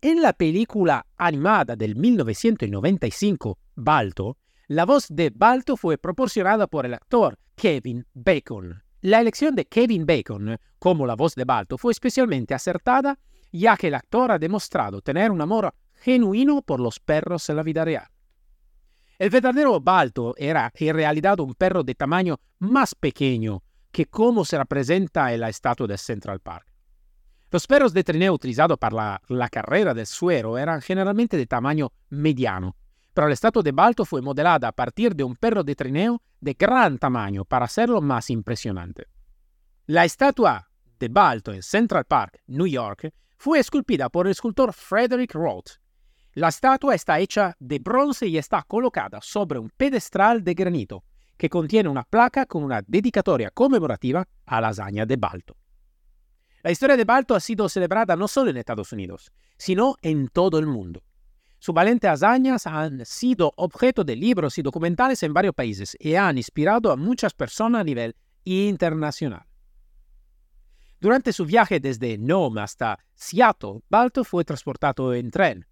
En 0.00 0.22
la 0.22 0.32
película 0.32 1.04
animada 1.16 1.74
del 1.74 1.96
1995, 1.96 3.58
Balto, 3.74 4.38
la 4.68 4.86
voz 4.86 5.08
de 5.10 5.30
Balto 5.34 5.76
fue 5.76 5.98
proporcionada 5.98 6.68
por 6.68 6.86
el 6.86 6.94
actor 6.94 7.36
Kevin 7.56 8.06
Bacon, 8.14 8.80
la 9.00 9.20
elección 9.20 9.54
de 9.54 9.66
Kevin 9.66 10.06
Bacon 10.06 10.58
como 10.78 11.06
la 11.06 11.14
voz 11.14 11.34
de 11.34 11.44
Balto 11.44 11.78
fue 11.78 11.92
especialmente 11.92 12.54
acertada, 12.54 13.18
ya 13.52 13.76
que 13.76 13.88
el 13.88 13.94
actor 13.94 14.32
ha 14.32 14.38
demostrado 14.38 15.00
tener 15.00 15.30
un 15.30 15.40
amor 15.40 15.74
genuino 15.94 16.62
por 16.62 16.80
los 16.80 17.00
perros 17.00 17.48
en 17.48 17.56
la 17.56 17.62
vida 17.62 17.84
real. 17.84 18.06
El 19.18 19.30
verdadero 19.30 19.80
Balto 19.80 20.34
era 20.36 20.72
en 20.74 20.94
realidad 20.94 21.40
un 21.40 21.54
perro 21.54 21.82
de 21.82 21.94
tamaño 21.94 22.38
más 22.60 22.94
pequeño 22.94 23.62
que 23.90 24.06
como 24.06 24.44
se 24.44 24.58
representa 24.58 25.32
en 25.32 25.40
la 25.40 25.48
estatua 25.48 25.86
de 25.86 25.98
Central 25.98 26.40
Park. 26.40 26.66
Los 27.50 27.66
perros 27.66 27.94
de 27.94 28.04
trineo 28.04 28.34
utilizados 28.34 28.78
para 28.78 29.20
la 29.28 29.48
carrera 29.48 29.94
del 29.94 30.06
suero 30.06 30.58
eran 30.58 30.82
generalmente 30.82 31.36
de 31.36 31.46
tamaño 31.46 31.92
mediano, 32.10 32.76
pero 33.18 33.26
la 33.26 33.34
estatua 33.34 33.64
de 33.64 33.72
Balto 33.72 34.04
fue 34.04 34.22
modelada 34.22 34.68
a 34.68 34.72
partir 34.72 35.12
de 35.12 35.24
un 35.24 35.34
perro 35.34 35.64
de 35.64 35.74
trineo 35.74 36.22
de 36.40 36.54
gran 36.54 36.98
tamaño 36.98 37.44
para 37.44 37.64
hacerlo 37.64 38.00
más 38.00 38.30
impresionante. 38.30 39.08
La 39.86 40.04
estatua 40.04 40.70
de 41.00 41.08
Balto 41.08 41.52
en 41.52 41.64
Central 41.64 42.04
Park, 42.04 42.40
New 42.46 42.68
York, 42.68 43.12
fue 43.36 43.58
esculpida 43.58 44.08
por 44.08 44.26
el 44.26 44.30
escultor 44.30 44.72
Frederick 44.72 45.34
Roth. 45.34 45.80
La 46.34 46.50
estatua 46.50 46.94
está 46.94 47.18
hecha 47.18 47.56
de 47.58 47.80
bronce 47.80 48.28
y 48.28 48.38
está 48.38 48.62
colocada 48.62 49.18
sobre 49.20 49.58
un 49.58 49.68
pedestal 49.76 50.44
de 50.44 50.54
granito 50.54 51.02
que 51.36 51.50
contiene 51.50 51.88
una 51.88 52.04
placa 52.04 52.46
con 52.46 52.62
una 52.62 52.82
dedicatoria 52.86 53.50
conmemorativa 53.50 54.24
a 54.46 54.60
la 54.60 54.68
hazaña 54.68 55.04
de 55.04 55.16
Balto. 55.16 55.56
La 56.62 56.70
historia 56.70 56.96
de 56.96 57.04
Balto 57.04 57.34
ha 57.34 57.40
sido 57.40 57.68
celebrada 57.68 58.14
no 58.14 58.28
solo 58.28 58.50
en 58.50 58.58
Estados 58.58 58.92
Unidos, 58.92 59.32
sino 59.56 59.96
en 60.02 60.28
todo 60.28 60.60
el 60.60 60.68
mundo. 60.68 61.02
Sus 61.58 61.74
valientes 61.74 62.08
hazañas 62.08 62.66
han 62.66 63.04
sido 63.04 63.52
objeto 63.56 64.04
de 64.04 64.14
libros 64.14 64.58
y 64.58 64.62
documentales 64.62 65.22
en 65.22 65.34
varios 65.34 65.54
países 65.54 65.96
y 65.98 66.14
han 66.14 66.36
inspirado 66.36 66.92
a 66.92 66.96
muchas 66.96 67.34
personas 67.34 67.80
a 67.80 67.84
nivel 67.84 68.14
internacional. 68.44 69.44
Durante 71.00 71.32
su 71.32 71.44
viaje 71.44 71.80
desde 71.80 72.18
Nome 72.18 72.60
hasta 72.60 72.98
Seattle, 73.14 73.80
Balto 73.88 74.24
fue 74.24 74.44
transportado 74.44 75.14
en 75.14 75.30
tren. 75.30 75.66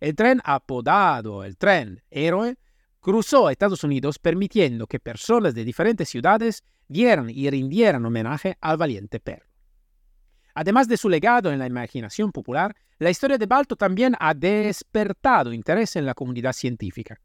El 0.00 0.14
tren 0.14 0.40
apodado 0.44 1.44
el 1.44 1.56
tren 1.56 2.02
héroe 2.10 2.56
cruzó 3.00 3.46
a 3.46 3.52
Estados 3.52 3.82
Unidos 3.84 4.18
permitiendo 4.18 4.86
que 4.86 5.00
personas 5.00 5.54
de 5.54 5.64
diferentes 5.64 6.08
ciudades 6.08 6.64
vieran 6.86 7.30
y 7.30 7.50
rindieran 7.50 8.04
homenaje 8.04 8.56
al 8.60 8.76
valiente 8.76 9.20
perro. 9.20 9.47
Además 10.60 10.88
de 10.88 10.96
su 10.96 11.08
legado 11.08 11.52
en 11.52 11.60
la 11.60 11.68
imaginación 11.68 12.32
popular, 12.32 12.74
la 12.98 13.10
historia 13.10 13.38
de 13.38 13.46
Balto 13.46 13.76
también 13.76 14.16
ha 14.18 14.34
despertado 14.34 15.52
interés 15.52 15.94
en 15.94 16.04
la 16.04 16.14
comunidad 16.14 16.52
científica. 16.52 17.20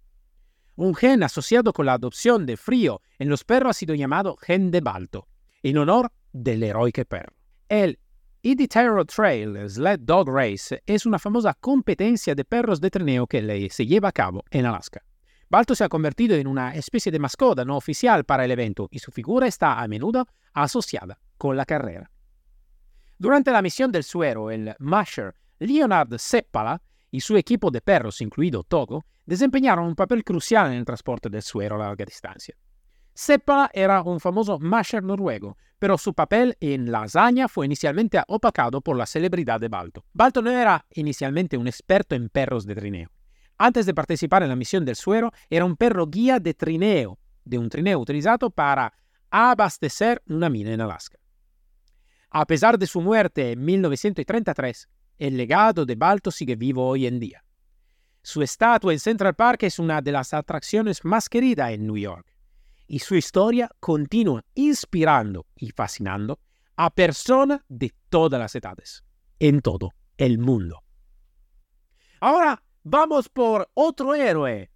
Un 0.76 0.94
gen 0.94 1.24
asociado 1.24 1.74
con 1.74 1.88
la 1.88 1.94
adopción 1.94 2.46
de 2.46 2.58
frío 2.58 3.02
en 3.18 3.30
los 3.30 3.44
perros 3.44 3.72
ha 3.72 3.74
sido 3.74 3.96
llamado 3.96 4.38
gen 4.38 4.70
de 4.70 4.82
Balto, 4.82 5.28
en 5.64 5.80
honor 5.80 6.12
del 6.32 6.62
heroico 6.62 7.04
perro. 7.06 7.34
El 7.70 7.98
Iditarod 8.44 9.08
Trail 9.08 9.68
Sled 9.68 10.02
Dog 10.02 10.30
Race 10.30 10.84
es 10.86 11.08
una 11.08 11.18
famosa 11.18 11.56
competencia 11.60 12.36
de 12.36 12.46
perros 12.46 12.80
de 12.80 12.92
trineo 12.92 13.26
que 13.26 13.68
se 13.72 13.88
lleva 13.88 14.10
a 14.10 14.12
cabo 14.12 14.44
en 14.52 14.68
Alaska. 14.68 15.02
Balto 15.50 15.74
se 15.74 15.84
ha 15.84 15.90
convertido 15.90 16.36
en 16.36 16.46
una 16.46 16.76
especie 16.76 17.12
de 17.12 17.18
mascota 17.18 17.66
no 17.66 17.78
oficial 17.78 18.26
para 18.26 18.46
el 18.46 18.52
evento 18.52 18.90
y 18.92 19.00
su 19.00 19.12
figura 19.12 19.48
está 19.48 19.82
a 19.82 19.88
menudo 19.88 20.28
asociada 20.54 21.18
con 21.40 21.58
la 21.58 21.66
carrera. 21.66 22.13
Durante 23.24 23.52
la 23.54 23.62
misión 23.62 23.90
del 23.90 24.04
suero, 24.04 24.52
el 24.52 24.76
Masher 24.80 25.34
Leonard 25.60 26.18
Seppala 26.18 26.82
y 27.10 27.22
su 27.22 27.38
equipo 27.38 27.72
de 27.72 27.80
perros, 27.80 28.20
incluido 28.20 28.66
Togo, 28.66 29.06
desempeñaron 29.26 29.86
un 29.86 29.96
papel 29.96 30.26
crucial 30.26 30.68
en 30.68 30.80
el 30.80 30.84
transporte 30.84 31.30
del 31.30 31.42
suero 31.42 31.76
a 31.76 31.88
larga 31.88 32.04
distancia. 32.04 32.54
Seppala 33.14 33.72
era 33.74 34.02
un 34.02 34.20
famoso 34.20 34.60
Masher 34.60 35.02
noruego, 35.02 35.56
pero 35.80 35.98
su 35.98 36.14
papel 36.14 36.58
en 36.60 36.92
la 36.92 37.04
hazaña 37.04 37.48
fue 37.48 37.66
inicialmente 37.66 38.22
opacado 38.28 38.82
por 38.82 38.98
la 38.98 39.06
celebridad 39.06 39.62
de 39.62 39.70
Balto. 39.70 40.04
Balto 40.12 40.42
no 40.42 40.52
era 40.52 40.86
inicialmente 40.90 41.56
un 41.56 41.68
experto 41.68 42.16
en 42.16 42.28
perros 42.28 42.66
de 42.66 42.76
trineo. 42.76 43.10
Antes 43.58 43.86
de 43.86 43.94
participar 43.94 44.44
en 44.44 44.50
la 44.50 44.58
misión 44.58 44.84
del 44.84 44.98
suero, 44.98 45.32
era 45.50 45.64
un 45.64 45.78
perro 45.78 46.08
guía 46.08 46.42
de 46.42 46.56
trineo, 46.56 47.18
de 47.46 47.58
un 47.58 47.70
trineo 47.70 48.00
utilizado 48.00 48.50
para 48.50 48.92
abastecer 49.32 50.22
una 50.28 50.50
mina 50.50 50.74
en 50.74 50.82
Alaska. 50.82 51.23
A 52.36 52.48
pesar 52.48 52.80
de 52.80 52.88
su 52.88 53.00
muerte 53.00 53.52
en 53.52 53.64
1933, 53.64 54.90
el 55.20 55.38
legado 55.38 55.86
de 55.86 55.94
Balto 55.94 56.32
sigue 56.32 56.56
vivo 56.56 56.88
hoy 56.88 57.06
en 57.06 57.20
día. 57.20 57.46
Su 58.24 58.42
estatua 58.42 58.92
en 58.92 59.00
Central 59.00 59.36
Park 59.36 59.62
es 59.62 59.78
una 59.78 60.02
de 60.02 60.12
las 60.12 60.34
atracciones 60.34 61.06
más 61.06 61.30
queridas 61.30 61.70
en 61.70 61.86
New 61.86 61.96
York, 61.96 62.26
y 62.88 62.98
su 62.98 63.14
historia 63.14 63.70
continúa 63.80 64.44
inspirando 64.56 65.46
y 65.56 65.70
fascinando 65.70 66.40
a 66.76 66.90
personas 66.90 67.62
de 67.70 67.94
todas 68.10 68.40
las 68.40 68.56
edades, 68.56 69.04
en 69.38 69.62
todo 69.62 69.92
el 70.18 70.40
mundo. 70.40 70.82
Ahora 72.20 72.64
vamos 72.82 73.30
por 73.30 73.70
otro 73.76 74.16
héroe, 74.16 74.72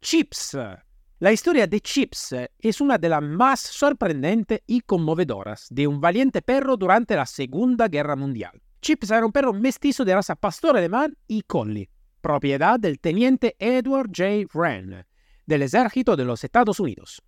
Chips, 0.00 0.56
la 1.20 1.32
historia 1.32 1.66
de 1.66 1.80
Chips 1.82 2.34
es 2.58 2.80
una 2.80 2.96
de 2.96 3.10
las 3.10 3.22
más 3.22 3.60
sorprendentes 3.60 4.62
y 4.66 4.80
conmovedoras 4.80 5.66
de 5.70 5.86
un 5.86 6.00
valiente 6.00 6.40
perro 6.40 6.78
durante 6.78 7.14
la 7.14 7.26
Segunda 7.26 7.88
Guerra 7.88 8.16
Mundial. 8.16 8.62
Chips 8.80 9.10
era 9.10 9.26
un 9.26 9.32
perro 9.32 9.52
mestizo 9.52 10.02
de 10.02 10.14
raza 10.14 10.34
pastor 10.34 10.78
alemán 10.78 11.14
y 11.28 11.42
collie, 11.42 11.90
propiedad 12.22 12.80
del 12.80 12.98
teniente 12.98 13.54
Edward 13.58 14.08
J. 14.16 14.46
Wren, 14.54 15.04
del 15.44 15.62
ejército 15.62 16.16
de 16.16 16.24
los 16.24 16.42
Estados 16.42 16.80
Unidos. 16.80 17.20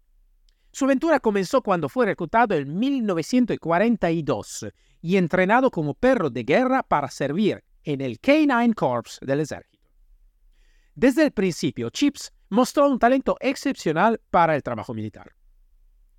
Su 0.73 0.87
aventura 0.87 1.21
comenzó 1.21 1.61
cuando 1.61 1.91
fue 1.91 2.07
reclutado 2.07 2.55
en 2.55 2.79
1942 2.79 4.69
y 5.03 5.19
entrenado 5.19 5.71
como 5.71 5.93
perro 5.93 6.31
de 6.31 6.45
guerra 6.45 6.83
para 6.83 7.11
servir 7.11 7.63
en 7.85 8.01
el 8.01 8.21
K-9 8.21 8.75
Corps 8.75 9.19
del 9.21 9.41
ejército. 9.41 9.79
Desde 10.95 11.25
el 11.25 11.33
principio, 11.33 11.91
Chips 11.91 12.33
mostró 12.53 12.89
un 12.89 12.99
talento 12.99 13.37
excepcional 13.41 14.21
para 14.31 14.55
el 14.55 14.63
trabajo 14.63 14.93
militar. 14.93 15.33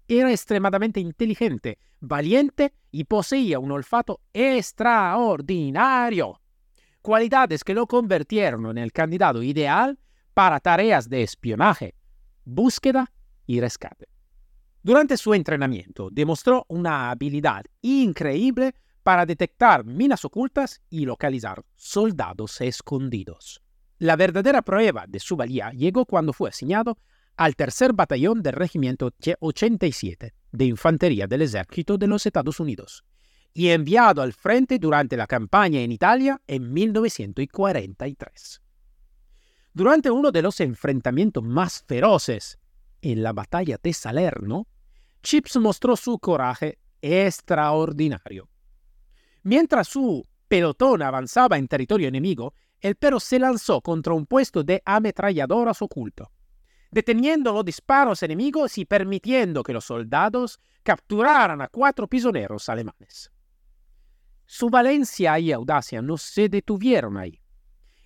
Era 0.07 0.31
extremadamente 0.31 0.99
inteligente, 0.99 1.77
valiente 1.99 2.73
y 2.89 3.03
poseía 3.03 3.59
un 3.59 3.71
olfato 3.71 4.19
extraordinario, 4.33 6.41
cualidades 7.03 7.63
que 7.63 7.75
lo 7.75 7.85
convirtieron 7.85 8.65
en 8.65 8.79
el 8.79 8.91
candidato 8.91 9.43
ideal 9.43 9.99
para 10.33 10.59
tareas 10.59 11.07
de 11.07 11.21
espionaje, 11.21 11.93
búsqueda 12.43 13.11
y 13.45 13.61
rescate. 13.61 14.07
Durante 14.81 15.17
su 15.17 15.35
entrenamiento 15.35 16.09
demostró 16.11 16.65
una 16.67 17.11
habilidad 17.11 17.63
increíble 17.83 18.73
para 19.03 19.27
detectar 19.27 19.85
minas 19.85 20.25
ocultas 20.25 20.81
y 20.89 21.05
localizar 21.05 21.63
soldados 21.75 22.59
escondidos. 22.59 23.62
La 24.03 24.17
verdadera 24.17 24.61
prueba 24.63 25.05
de 25.07 25.17
su 25.21 25.37
valía 25.37 25.71
llegó 25.71 26.05
cuando 26.05 26.33
fue 26.33 26.49
asignado 26.49 26.97
al 27.37 27.55
tercer 27.55 27.93
batallón 27.93 28.43
del 28.43 28.51
Regimiento 28.51 29.13
87 29.39 30.33
de 30.51 30.65
Infantería 30.65 31.25
del 31.25 31.43
Ejército 31.43 31.97
de 31.97 32.07
los 32.07 32.25
Estados 32.25 32.59
Unidos 32.59 33.05
y 33.53 33.69
enviado 33.69 34.21
al 34.21 34.33
frente 34.33 34.77
durante 34.77 35.15
la 35.15 35.25
campaña 35.25 35.79
en 35.79 35.93
Italia 35.93 36.41
en 36.47 36.73
1943. 36.73 38.61
Durante 39.71 40.11
uno 40.11 40.33
de 40.33 40.41
los 40.41 40.59
enfrentamientos 40.59 41.41
más 41.41 41.85
feroces, 41.87 42.59
en 43.01 43.23
la 43.23 43.31
batalla 43.31 43.79
de 43.81 43.93
Salerno, 43.93 44.67
Chips 45.21 45.55
mostró 45.55 45.95
su 45.95 46.19
coraje 46.19 46.77
extraordinario. 47.01 48.49
Mientras 49.43 49.87
su 49.87 50.27
pelotón 50.49 51.01
avanzaba 51.01 51.57
en 51.57 51.69
territorio 51.69 52.09
enemigo, 52.09 52.53
el 52.83 52.95
perro 52.95 53.19
se 53.19 53.39
lanzó 53.39 53.79
contra 53.81 54.13
un 54.13 54.25
puesto 54.25 54.61
de 54.61 54.83
ametralladoras 54.85 55.81
oculto, 55.81 56.29
deteniendo 56.91 57.53
los 57.53 57.63
disparos 57.63 58.21
enemigos 58.23 58.77
y 58.77 58.83
permitiendo 58.83 59.63
que 59.63 59.71
los 59.71 59.85
soldados 59.85 60.59
capturaran 60.83 61.61
a 61.61 61.69
cuatro 61.69 62.07
prisioneros 62.07 62.67
alemanes. 62.67 63.31
Su 64.45 64.69
valencia 64.69 65.39
y 65.39 65.53
audacia 65.53 66.01
no 66.01 66.17
se 66.17 66.49
detuvieron 66.49 67.17
ahí. 67.17 67.41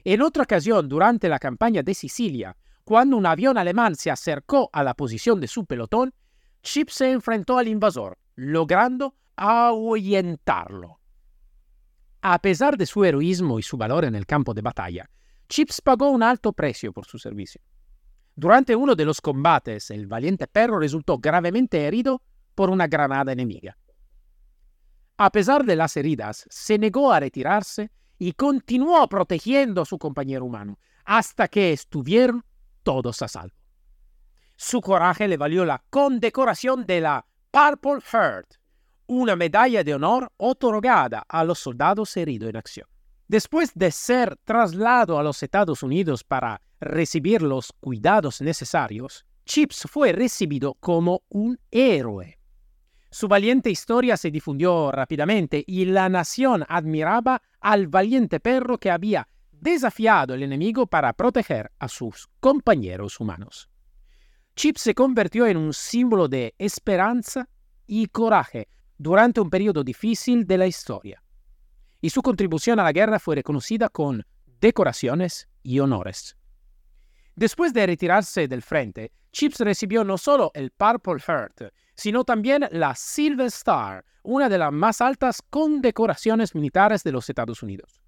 En 0.03 0.21
otra 0.21 0.43
ocasión, 0.43 0.87
durante 0.87 1.27
la 1.27 1.39
campaña 1.39 1.81
de 1.81 1.95
Sicilia, 1.95 2.55
cuando 2.83 3.17
un 3.17 3.25
avión 3.25 3.57
alemán 3.57 3.95
se 3.95 4.11
acercó 4.11 4.69
a 4.71 4.83
la 4.83 4.93
posición 4.93 5.41
de 5.41 5.47
su 5.47 5.65
pelotón, 5.65 6.13
Chip 6.61 6.89
se 6.89 7.11
enfrentó 7.11 7.57
al 7.57 7.67
invasor, 7.67 8.19
logrando 8.35 9.15
ahuyentarlo. 9.35 10.99
A 12.21 12.39
pesar 12.39 12.77
de 12.77 12.85
su 12.85 13.05
heroísmo 13.05 13.59
y 13.59 13.63
su 13.63 13.77
valor 13.77 14.05
en 14.05 14.15
el 14.15 14.25
campo 14.25 14.53
de 14.53 14.61
batalla, 14.61 15.09
Chips 15.49 15.81
pagó 15.81 16.09
un 16.09 16.23
alto 16.23 16.51
precio 16.51 16.91
por 16.91 17.05
su 17.05 17.17
servicio. 17.19 17.61
Durante 18.35 18.75
uno 18.75 18.95
de 18.95 19.05
los 19.05 19.21
combates, 19.21 19.89
el 19.91 20.07
valiente 20.07 20.47
perro 20.47 20.79
resultó 20.79 21.17
gravemente 21.17 21.85
herido 21.85 22.21
por 22.53 22.69
una 22.69 22.87
granada 22.87 23.31
enemiga. 23.31 23.77
A 25.17 25.31
pesar 25.31 25.65
de 25.65 25.75
las 25.75 25.97
heridas, 25.97 26.45
se 26.49 26.77
negó 26.77 27.11
a 27.11 27.19
retirarse 27.19 27.89
y 28.19 28.33
continuó 28.33 29.07
protegiendo 29.07 29.81
a 29.81 29.85
su 29.85 29.97
compañero 29.97 30.45
humano 30.45 30.77
hasta 31.05 31.47
que 31.47 31.71
estuvieron 31.71 32.43
todos 32.83 33.21
a 33.21 33.27
salvo. 33.27 33.55
Su 34.55 34.81
coraje 34.81 35.27
le 35.27 35.37
valió 35.37 35.65
la 35.65 35.83
condecoración 35.89 36.85
de 36.85 37.01
la 37.01 37.25
Purple 37.51 38.01
Heart, 38.01 38.55
una 39.07 39.35
medalla 39.35 39.83
de 39.83 39.95
honor 39.95 40.31
otorgada 40.37 41.23
a 41.27 41.43
los 41.43 41.59
soldados 41.59 42.15
heridos 42.17 42.49
en 42.49 42.57
acción. 42.57 42.87
Después 43.27 43.71
de 43.73 43.91
ser 43.91 44.37
trasladado 44.43 45.19
a 45.19 45.23
los 45.23 45.41
Estados 45.43 45.83
Unidos 45.83 46.23
para 46.23 46.61
recibir 46.79 47.41
los 47.41 47.73
cuidados 47.79 48.41
necesarios, 48.41 49.25
Chips 49.45 49.87
fue 49.89 50.11
recibido 50.11 50.75
como 50.75 51.23
un 51.29 51.59
héroe. 51.71 52.37
Su 53.09 53.27
valiente 53.27 53.69
historia 53.69 54.17
se 54.17 54.31
difundió 54.31 54.91
rápidamente 54.91 55.63
y 55.65 55.85
la 55.85 56.09
nación 56.09 56.65
admiraba 56.67 57.41
al 57.59 57.87
valiente 57.87 58.39
perro 58.39 58.77
que 58.77 58.91
había 58.91 59.27
desafiado 59.51 60.33
al 60.33 60.43
enemigo 60.43 60.85
para 60.85 61.13
proteger 61.13 61.71
a 61.79 61.87
sus 61.87 62.27
compañeros 62.39 63.19
humanos. 63.19 63.69
Chips 64.55 64.81
se 64.81 64.93
convirtió 64.93 65.47
en 65.47 65.57
un 65.57 65.73
símbolo 65.73 66.27
de 66.27 66.53
esperanza 66.57 67.47
y 67.85 68.07
coraje 68.07 68.67
durante 68.97 69.39
un 69.39 69.49
periodo 69.49 69.83
difícil 69.83 70.45
de 70.45 70.57
la 70.57 70.67
historia, 70.67 71.23
y 72.01 72.09
su 72.09 72.21
contribución 72.21 72.79
a 72.79 72.83
la 72.83 72.91
guerra 72.91 73.19
fue 73.19 73.35
reconocida 73.35 73.89
con 73.89 74.25
decoraciones 74.59 75.47
y 75.63 75.79
honores. 75.79 76.35
Después 77.35 77.73
de 77.73 77.85
retirarse 77.85 78.47
del 78.47 78.61
frente, 78.63 79.11
Chips 79.31 79.59
recibió 79.59 80.03
no 80.03 80.17
solo 80.17 80.51
el 80.55 80.71
Purple 80.71 81.19
Heart, 81.19 81.73
sino 81.95 82.23
también 82.23 82.67
la 82.71 82.95
Silver 82.95 83.47
Star, 83.47 84.03
una 84.23 84.49
de 84.49 84.57
las 84.57 84.71
más 84.71 85.01
altas 85.01 85.41
condecoraciones 85.49 86.55
militares 86.55 87.03
de 87.03 87.11
los 87.11 87.29
Estados 87.29 87.61
Unidos, 87.61 88.01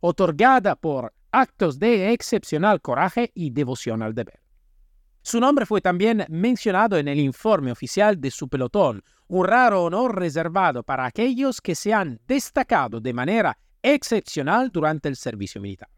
otorgada 0.00 0.74
por 0.74 1.14
actos 1.30 1.78
de 1.78 2.12
excepcional 2.12 2.80
coraje 2.80 3.30
y 3.34 3.50
devoción 3.50 4.02
al 4.02 4.14
deber. 4.14 4.40
Su 5.26 5.40
nombre 5.40 5.66
fue 5.66 5.80
también 5.80 6.24
mencionado 6.28 6.96
en 6.96 7.08
el 7.08 7.18
informe 7.18 7.72
oficial 7.72 8.20
de 8.20 8.30
su 8.30 8.48
pelotón, 8.48 9.02
un 9.26 9.44
raro 9.44 9.82
honor 9.82 10.14
reservado 10.14 10.84
para 10.84 11.04
aquellos 11.04 11.60
que 11.60 11.74
se 11.74 11.92
han 11.92 12.20
destacado 12.28 13.00
de 13.00 13.12
manera 13.12 13.58
excepcional 13.82 14.70
durante 14.70 15.08
el 15.08 15.16
servicio 15.16 15.60
militar. 15.60 15.88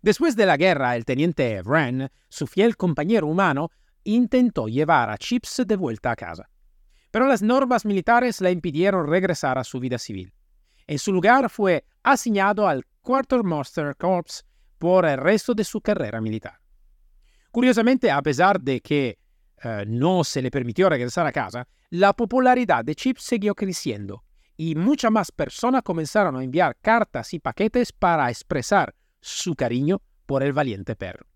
Después 0.00 0.36
de 0.36 0.46
la 0.46 0.56
guerra, 0.56 0.96
el 0.96 1.04
teniente 1.04 1.60
Wren, 1.60 2.10
su 2.30 2.46
fiel 2.46 2.78
compañero 2.78 3.26
humano, 3.26 3.70
intentó 4.04 4.68
llevar 4.68 5.10
a 5.10 5.18
Chips 5.18 5.62
de 5.66 5.76
vuelta 5.76 6.12
a 6.12 6.16
casa. 6.16 6.48
Pero 7.10 7.28
las 7.28 7.42
normas 7.42 7.84
militares 7.84 8.40
le 8.40 8.52
impidieron 8.52 9.06
regresar 9.06 9.58
a 9.58 9.64
su 9.64 9.78
vida 9.80 9.98
civil. 9.98 10.32
En 10.86 10.98
su 10.98 11.12
lugar 11.12 11.50
fue 11.50 11.84
asignado 12.02 12.66
al 12.66 12.86
Quartermaster 13.02 13.94
Corps 13.96 14.46
por 14.78 15.04
el 15.04 15.18
resto 15.18 15.52
de 15.52 15.64
su 15.64 15.82
carrera 15.82 16.22
militar. 16.22 16.63
Curiosamente, 17.54 18.10
a 18.10 18.20
pesar 18.20 18.60
de 18.60 18.80
que 18.80 19.16
eh, 19.62 19.84
no 19.86 20.24
se 20.24 20.42
le 20.42 20.50
permitió 20.50 20.88
regresar 20.88 21.24
a 21.24 21.30
casa, 21.30 21.68
la 21.90 22.12
popularidad 22.12 22.84
de 22.84 22.96
Chip 22.96 23.18
siguió 23.18 23.54
creciendo 23.54 24.24
y 24.56 24.74
muchas 24.74 25.12
más 25.12 25.30
personas 25.30 25.84
comenzaron 25.84 26.34
a 26.34 26.42
enviar 26.42 26.76
cartas 26.80 27.32
y 27.32 27.38
paquetes 27.38 27.92
para 27.92 28.28
expresar 28.28 28.92
su 29.20 29.54
cariño 29.54 30.02
por 30.26 30.42
el 30.42 30.52
valiente 30.52 30.96
perro. 30.96 31.28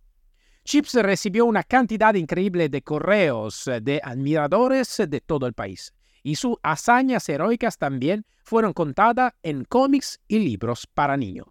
Chips 0.64 0.94
recibió 0.94 1.44
una 1.44 1.62
cantidad 1.62 2.12
increíble 2.14 2.68
de 2.68 2.82
correos 2.82 3.70
de 3.80 4.00
admiradores 4.02 5.00
de 5.08 5.20
todo 5.20 5.46
el 5.46 5.54
país, 5.54 5.94
y 6.24 6.34
sus 6.34 6.56
hazañas 6.64 7.28
heroicas 7.28 7.78
también 7.78 8.26
fueron 8.42 8.72
contadas 8.72 9.34
en 9.44 9.64
cómics 9.64 10.18
y 10.26 10.40
libros 10.40 10.84
para 10.92 11.16
niños. 11.16 11.46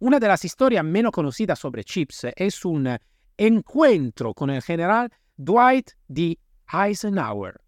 Una 0.00 0.18
de 0.18 0.28
las 0.28 0.46
historias 0.46 0.82
menos 0.82 1.12
conocidas 1.12 1.58
sobre 1.58 1.84
Chips 1.84 2.28
es 2.34 2.64
un 2.64 2.88
encuentro 3.46 4.34
con 4.34 4.50
el 4.50 4.62
general 4.62 5.10
Dwight 5.36 5.90
D. 6.06 6.38
Eisenhower. 6.72 7.60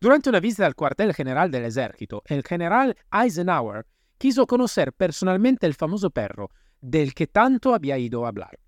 Durante 0.00 0.30
una 0.30 0.40
visita 0.40 0.64
al 0.64 0.74
cuartel 0.74 1.12
general 1.12 1.50
del 1.50 1.66
ejército, 1.66 2.22
el 2.24 2.42
general 2.42 2.96
Eisenhower 3.12 3.86
quiso 4.16 4.46
conocer 4.46 4.92
personalmente 4.94 5.66
el 5.66 5.74
famoso 5.74 6.10
perro 6.10 6.50
del 6.80 7.12
que 7.12 7.26
tanto 7.26 7.74
había 7.74 7.98
ido 7.98 8.24
a 8.24 8.28
hablar. 8.28 8.58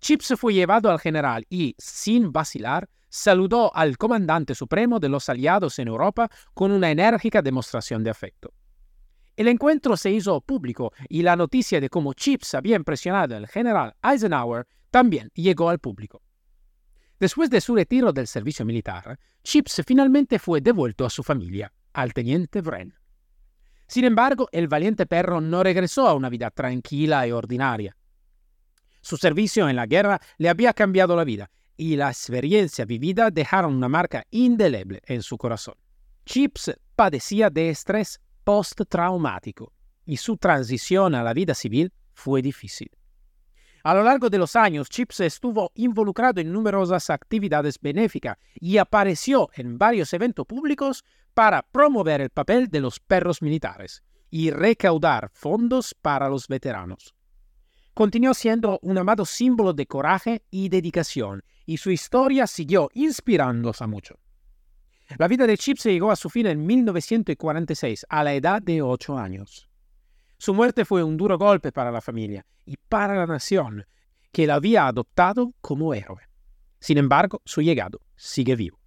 Chips 0.00 0.34
fue 0.36 0.54
llevado 0.54 0.90
al 0.90 1.00
general 1.00 1.44
y, 1.50 1.74
sin 1.76 2.30
vacilar, 2.30 2.88
saludó 3.08 3.74
al 3.74 3.96
comandante 3.98 4.54
supremo 4.54 5.00
de 5.00 5.08
los 5.08 5.28
aliados 5.28 5.78
en 5.80 5.88
Europa 5.88 6.30
con 6.54 6.70
una 6.70 6.90
enérgica 6.90 7.42
demostración 7.42 8.04
de 8.04 8.10
afecto. 8.10 8.52
El 9.36 9.48
encuentro 9.48 9.96
se 9.96 10.10
hizo 10.10 10.40
público 10.40 10.92
y 11.08 11.22
la 11.22 11.34
noticia 11.34 11.80
de 11.80 11.88
cómo 11.88 12.12
Chips 12.12 12.54
había 12.54 12.76
impresionado 12.76 13.36
al 13.36 13.48
general 13.48 13.94
Eisenhower 14.02 14.66
también 14.90 15.30
llegó 15.34 15.70
al 15.70 15.78
público. 15.78 16.22
Después 17.18 17.50
de 17.50 17.60
su 17.60 17.74
retiro 17.74 18.12
del 18.12 18.26
servicio 18.26 18.64
militar, 18.64 19.18
Chips 19.42 19.82
finalmente 19.86 20.38
fue 20.38 20.60
devuelto 20.60 21.04
a 21.04 21.10
su 21.10 21.22
familia, 21.22 21.72
al 21.92 22.12
teniente 22.12 22.60
Wren. 22.60 22.94
Sin 23.88 24.04
embargo, 24.04 24.48
el 24.52 24.68
valiente 24.68 25.06
perro 25.06 25.40
no 25.40 25.62
regresó 25.62 26.06
a 26.06 26.14
una 26.14 26.28
vida 26.28 26.50
tranquila 26.50 27.26
y 27.26 27.32
ordinaria. 27.32 27.96
Su 29.00 29.16
servicio 29.16 29.68
en 29.68 29.76
la 29.76 29.86
guerra 29.86 30.20
le 30.36 30.48
había 30.48 30.74
cambiado 30.74 31.16
la 31.16 31.24
vida 31.24 31.50
y 31.76 31.96
la 31.96 32.08
experiencia 32.10 32.84
vivida 32.84 33.30
dejaron 33.30 33.74
una 33.74 33.88
marca 33.88 34.24
indeleble 34.30 35.00
en 35.06 35.22
su 35.22 35.38
corazón. 35.38 35.74
Chips 36.26 36.72
padecía 36.94 37.48
de 37.48 37.70
estrés 37.70 38.20
post-traumático 38.44 39.72
y 40.04 40.18
su 40.18 40.36
transición 40.36 41.14
a 41.14 41.22
la 41.22 41.32
vida 41.32 41.54
civil 41.54 41.92
fue 42.12 42.42
difícil. 42.42 42.90
A 43.88 43.94
lo 43.94 44.02
largo 44.02 44.28
de 44.28 44.36
los 44.36 44.54
años, 44.54 44.90
Chips 44.90 45.20
estuvo 45.20 45.72
involucrado 45.74 46.42
en 46.42 46.52
numerosas 46.52 47.08
actividades 47.08 47.80
benéficas 47.80 48.36
y 48.60 48.76
apareció 48.76 49.48
en 49.54 49.78
varios 49.78 50.12
eventos 50.12 50.44
públicos 50.44 51.06
para 51.32 51.62
promover 51.62 52.20
el 52.20 52.28
papel 52.28 52.68
de 52.68 52.80
los 52.80 53.00
perros 53.00 53.40
militares 53.40 54.02
y 54.30 54.50
recaudar 54.50 55.30
fondos 55.32 55.94
para 55.94 56.28
los 56.28 56.48
veteranos 56.48 57.14
continuó 57.94 58.32
siendo 58.32 58.78
un 58.82 58.96
amado 58.96 59.24
símbolo 59.24 59.72
de 59.72 59.86
coraje 59.86 60.44
y 60.52 60.68
dedicación, 60.68 61.42
y 61.66 61.78
su 61.78 61.90
historia 61.90 62.46
siguió 62.46 62.90
inspirándonos 62.94 63.82
a 63.82 63.88
mucho. 63.88 64.20
La 65.18 65.26
vida 65.26 65.48
de 65.48 65.58
Chip 65.58 65.78
se 65.78 65.92
llegó 65.92 66.12
a 66.12 66.16
su 66.16 66.30
fin 66.30 66.46
en 66.46 66.64
1946, 66.64 68.06
a 68.08 68.22
la 68.22 68.34
edad 68.34 68.62
de 68.62 68.82
ocho 68.82 69.18
años. 69.18 69.67
Su 70.38 70.54
muerte 70.54 70.84
fue 70.84 71.02
un 71.02 71.16
duro 71.16 71.36
golpe 71.36 71.72
para 71.72 71.90
la 71.90 72.00
familia 72.00 72.46
y 72.64 72.76
para 72.76 73.16
la 73.16 73.26
nación, 73.26 73.84
que 74.30 74.46
la 74.46 74.54
había 74.54 74.86
adoptado 74.86 75.52
como 75.60 75.94
héroe. 75.94 76.22
Sin 76.78 76.96
embargo, 76.96 77.42
su 77.44 77.60
llegado 77.60 78.00
sigue 78.14 78.54
vivo. 78.54 78.78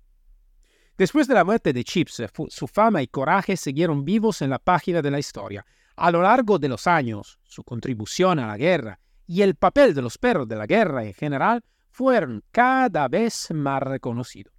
Después 0.97 1.27
de 1.27 1.33
la 1.33 1.43
muerte 1.43 1.73
de 1.73 1.83
Chips, 1.83 2.23
su 2.47 2.67
fama 2.67 3.01
y 3.01 3.07
coraje 3.07 3.57
siguieron 3.57 4.05
vivos 4.05 4.41
en 4.41 4.49
la 4.49 4.59
página 4.59 5.01
de 5.01 5.11
la 5.11 5.19
historia, 5.19 5.65
a 5.95 6.09
lo 6.09 6.21
largo 6.21 6.57
de 6.57 6.69
los 6.69 6.87
años, 6.87 7.37
su 7.43 7.63
contribución 7.63 8.39
a 8.39 8.47
la 8.47 8.57
guerra 8.57 8.99
y 9.27 9.41
el 9.41 9.55
papel 9.55 9.93
de 9.93 10.01
los 10.01 10.17
perros 10.17 10.47
de 10.47 10.55
la 10.55 10.65
guerra 10.65 11.03
en 11.03 11.13
general 11.13 11.63
fueron 11.89 12.43
cada 12.51 13.07
vez 13.07 13.49
más 13.51 13.83
reconocidos. 13.83 14.53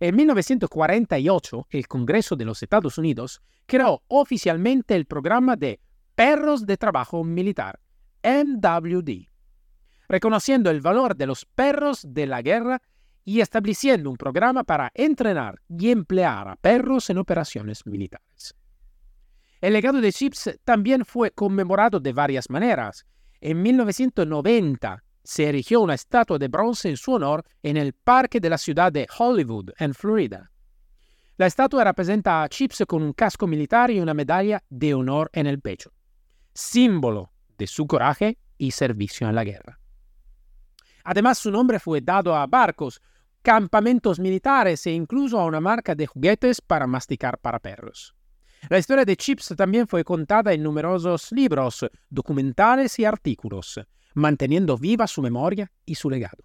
En 0.00 0.16
1948, 0.16 1.66
el 1.70 1.86
Congreso 1.86 2.34
de 2.34 2.44
los 2.44 2.62
Estados 2.62 2.98
Unidos 2.98 3.40
creó 3.66 4.02
oficialmente 4.08 4.96
el 4.96 5.06
programa 5.06 5.54
de 5.54 5.80
Perros 6.14 6.66
de 6.66 6.76
Trabajo 6.76 7.24
Militar, 7.24 7.80
MWD, 8.22 9.28
reconociendo 10.08 10.70
el 10.70 10.80
valor 10.80 11.16
de 11.16 11.26
los 11.26 11.46
perros 11.46 12.06
de 12.06 12.26
la 12.26 12.42
guerra 12.42 12.82
y 13.24 13.40
estableciendo 13.40 14.10
un 14.10 14.16
programa 14.16 14.64
para 14.64 14.90
entrenar 14.94 15.60
y 15.68 15.90
emplear 15.90 16.48
a 16.48 16.56
perros 16.56 17.08
en 17.10 17.18
operaciones 17.18 17.86
militares. 17.86 18.54
El 19.60 19.72
legado 19.74 20.00
de 20.00 20.12
Chips 20.12 20.58
también 20.64 21.04
fue 21.04 21.30
conmemorado 21.30 22.00
de 22.00 22.12
varias 22.12 22.50
maneras. 22.50 23.06
En 23.40 23.62
1990 23.62 25.02
se 25.22 25.48
erigió 25.48 25.80
una 25.80 25.94
estatua 25.94 26.38
de 26.38 26.48
bronce 26.48 26.90
en 26.90 26.96
su 26.96 27.12
honor 27.12 27.44
en 27.62 27.76
el 27.76 27.92
parque 27.92 28.40
de 28.40 28.50
la 28.50 28.58
ciudad 28.58 28.92
de 28.92 29.06
Hollywood, 29.18 29.70
en 29.78 29.94
Florida. 29.94 30.50
La 31.36 31.46
estatua 31.46 31.84
representa 31.84 32.42
a 32.42 32.48
Chips 32.48 32.84
con 32.86 33.02
un 33.02 33.12
casco 33.12 33.46
militar 33.46 33.90
y 33.90 34.00
una 34.00 34.14
medalla 34.14 34.62
de 34.68 34.94
honor 34.94 35.30
en 35.32 35.46
el 35.46 35.60
pecho, 35.60 35.92
símbolo 36.54 37.32
de 37.58 37.66
su 37.66 37.86
coraje 37.86 38.38
y 38.58 38.70
servicio 38.70 39.28
en 39.28 39.34
la 39.34 39.44
guerra. 39.44 39.78
Además, 41.04 41.38
su 41.38 41.50
nombre 41.50 41.80
fue 41.80 42.00
dado 42.00 42.34
a 42.34 42.46
barcos, 42.46 43.00
campamentos 43.42 44.20
militares 44.20 44.86
e 44.86 44.92
incluso 44.92 45.38
a 45.38 45.44
una 45.44 45.60
marca 45.60 45.94
de 45.94 46.06
juguetes 46.06 46.60
para 46.60 46.86
masticar 46.86 47.38
para 47.38 47.58
perros. 47.58 48.14
La 48.68 48.78
historia 48.78 49.04
de 49.04 49.16
Chips 49.16 49.54
también 49.56 49.88
fue 49.88 50.04
contada 50.04 50.52
en 50.52 50.62
numerosos 50.62 51.32
libros, 51.32 51.84
documentales 52.08 52.96
y 53.00 53.04
artículos, 53.04 53.80
manteniendo 54.14 54.78
viva 54.78 55.08
su 55.08 55.20
memoria 55.20 55.70
y 55.84 55.96
su 55.96 56.08
legado. 56.08 56.44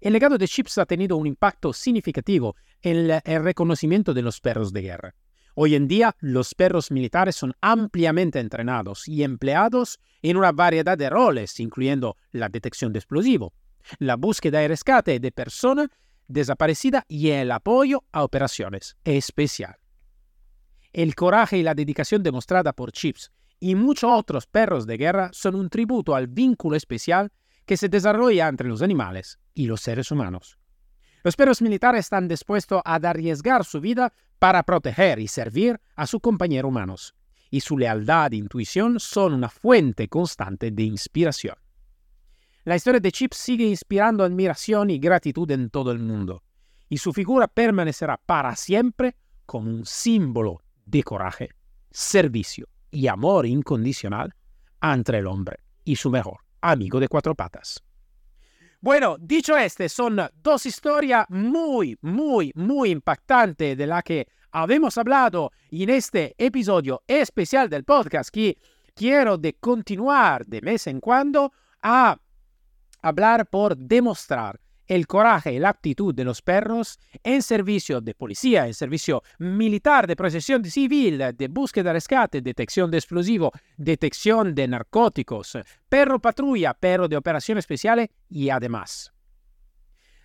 El 0.00 0.12
legado 0.12 0.38
de 0.38 0.46
Chips 0.46 0.78
ha 0.78 0.86
tenido 0.86 1.16
un 1.16 1.26
impacto 1.26 1.72
significativo 1.72 2.54
en 2.82 3.10
el 3.24 3.42
reconocimiento 3.42 4.14
de 4.14 4.22
los 4.22 4.40
perros 4.40 4.72
de 4.72 4.82
guerra. 4.82 5.14
Hoy 5.56 5.76
en 5.76 5.86
día, 5.86 6.16
los 6.18 6.52
perros 6.54 6.90
militares 6.90 7.36
son 7.36 7.54
ampliamente 7.60 8.40
entrenados 8.40 9.06
y 9.06 9.22
empleados 9.22 10.00
en 10.20 10.36
una 10.36 10.50
variedad 10.50 10.98
de 10.98 11.08
roles, 11.08 11.60
incluyendo 11.60 12.16
la 12.32 12.48
detección 12.48 12.92
de 12.92 12.98
explosivo, 12.98 13.52
la 14.00 14.16
búsqueda 14.16 14.64
y 14.64 14.68
rescate 14.68 15.20
de 15.20 15.30
personas 15.30 15.88
desaparecidas 16.26 17.04
y 17.06 17.30
el 17.30 17.52
apoyo 17.52 18.02
a 18.10 18.24
operaciones 18.24 18.96
especiales. 19.04 19.78
El 20.92 21.14
coraje 21.14 21.58
y 21.58 21.62
la 21.62 21.74
dedicación 21.74 22.22
demostrada 22.24 22.72
por 22.72 22.90
Chips 22.90 23.30
y 23.60 23.76
muchos 23.76 24.10
otros 24.12 24.46
perros 24.46 24.86
de 24.86 24.96
guerra 24.96 25.30
son 25.32 25.54
un 25.54 25.68
tributo 25.68 26.16
al 26.16 26.26
vínculo 26.26 26.76
especial 26.76 27.30
que 27.64 27.76
se 27.76 27.88
desarrolla 27.88 28.48
entre 28.48 28.68
los 28.68 28.82
animales 28.82 29.38
y 29.54 29.66
los 29.66 29.80
seres 29.80 30.10
humanos. 30.10 30.58
Los 31.22 31.36
perros 31.36 31.62
militares 31.62 32.00
están 32.00 32.28
dispuestos 32.28 32.82
a 32.84 32.96
arriesgar 32.96 33.64
su 33.64 33.80
vida 33.80 34.12
para 34.44 34.62
proteger 34.62 35.20
y 35.20 35.26
servir 35.26 35.80
a 35.96 36.06
sus 36.06 36.20
compañeros 36.20 36.68
humanos, 36.68 37.14
y 37.50 37.62
su 37.62 37.78
lealtad 37.78 38.30
e 38.34 38.36
intuición 38.36 39.00
son 39.00 39.32
una 39.32 39.48
fuente 39.48 40.06
constante 40.06 40.70
de 40.70 40.82
inspiración. 40.82 41.56
La 42.64 42.76
historia 42.76 43.00
de 43.00 43.10
Chips 43.10 43.38
sigue 43.38 43.64
inspirando 43.64 44.22
admiración 44.22 44.90
y 44.90 44.98
gratitud 44.98 45.50
en 45.50 45.70
todo 45.70 45.92
el 45.92 45.98
mundo, 45.98 46.42
y 46.90 46.98
su 46.98 47.14
figura 47.14 47.48
permanecerá 47.48 48.18
para 48.18 48.54
siempre 48.54 49.16
como 49.46 49.70
un 49.70 49.86
símbolo 49.86 50.60
de 50.84 51.02
coraje, 51.02 51.48
servicio 51.90 52.68
y 52.90 53.06
amor 53.06 53.46
incondicional 53.46 54.34
entre 54.82 55.20
el 55.20 55.26
hombre 55.26 55.60
y 55.84 55.96
su 55.96 56.10
mejor 56.10 56.40
amigo 56.60 57.00
de 57.00 57.08
cuatro 57.08 57.34
patas. 57.34 57.82
Bueno, 58.84 59.16
dicho 59.18 59.56
este, 59.56 59.88
son 59.88 60.20
dos 60.42 60.66
historias 60.66 61.24
muy, 61.30 61.96
muy, 62.02 62.52
muy 62.54 62.90
impactantes 62.90 63.78
de 63.78 63.86
las 63.86 64.02
que 64.02 64.28
habemos 64.50 64.98
hablado 64.98 65.52
en 65.70 65.88
este 65.88 66.34
episodio 66.36 67.02
especial 67.06 67.70
del 67.70 67.84
podcast 67.84 68.28
que 68.28 68.58
quiero 68.94 69.38
de 69.38 69.54
continuar 69.54 70.44
de 70.44 70.60
vez 70.60 70.86
en 70.86 71.00
cuando 71.00 71.50
a 71.80 72.18
hablar 73.00 73.46
por 73.46 73.74
demostrar 73.74 74.60
el 74.86 75.06
coraje 75.06 75.52
y 75.52 75.58
la 75.58 75.70
aptitud 75.70 76.14
de 76.14 76.24
los 76.24 76.42
perros 76.42 76.98
en 77.22 77.42
servicio 77.42 78.00
de 78.00 78.14
policía, 78.14 78.66
en 78.66 78.74
servicio 78.74 79.22
militar, 79.38 80.06
de 80.06 80.16
protección 80.16 80.64
civil, 80.64 81.18
de 81.34 81.48
búsqueda, 81.48 81.92
rescate, 81.92 82.40
detección 82.40 82.90
de 82.90 82.98
explosivos, 82.98 83.50
detección 83.76 84.54
de 84.54 84.68
narcóticos, 84.68 85.58
perro 85.88 86.20
patrulla, 86.20 86.74
perro 86.74 87.08
de 87.08 87.16
operaciones 87.16 87.62
especiales 87.62 88.08
y 88.28 88.50
además. 88.50 89.12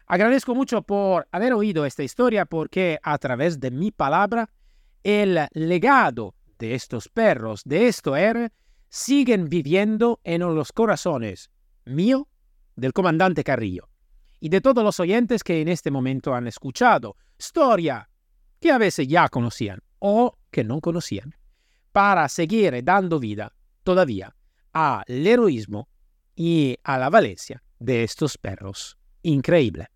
Agradezco 0.08 0.56
mucho 0.56 0.82
por 0.82 1.28
haber 1.32 1.54
oído 1.54 1.86
esta 1.86 2.04
historia 2.04 2.46
porque 2.46 3.00
a 3.04 3.18
través 3.20 3.60
de 3.60 3.70
mi 3.70 3.92
palabra, 3.92 4.50
el 5.04 5.40
legado 5.54 6.36
de 6.58 6.74
estos 6.74 7.08
perros, 7.08 7.62
de 7.64 7.88
esto 7.88 8.16
R, 8.16 8.52
siguen 8.90 9.50
viviendo 9.50 10.20
en 10.24 10.42
los 10.42 10.72
corazones 10.72 11.52
mío, 11.86 12.28
del 12.76 12.94
comandante 12.94 13.44
Carrillo 13.44 13.90
y 14.40 14.50
de 14.50 14.62
todos 14.62 14.84
los 14.84 15.00
oyentes 15.00 15.44
que 15.44 15.62
en 15.62 15.68
este 15.68 15.92
momento 15.92 16.34
han 16.34 16.48
escuchado 16.48 17.16
historia 17.38 18.10
que 18.60 18.72
a 18.72 18.78
veces 18.78 19.08
ya 19.08 19.30
conocían 19.30 19.80
o 20.00 20.38
que 20.52 20.64
no 20.64 20.82
conocían, 20.82 21.36
para 21.92 22.28
seguir 22.30 22.84
dando 22.84 23.20
vida 23.20 23.54
todavía 23.84 24.36
al 24.74 25.04
heroísmo 25.08 25.90
y 26.36 26.78
a 26.84 26.98
la 26.98 27.10
valencia 27.10 27.62
de 27.80 28.04
estos 28.04 28.38
perros. 28.38 28.98
Increíble. 29.24 29.88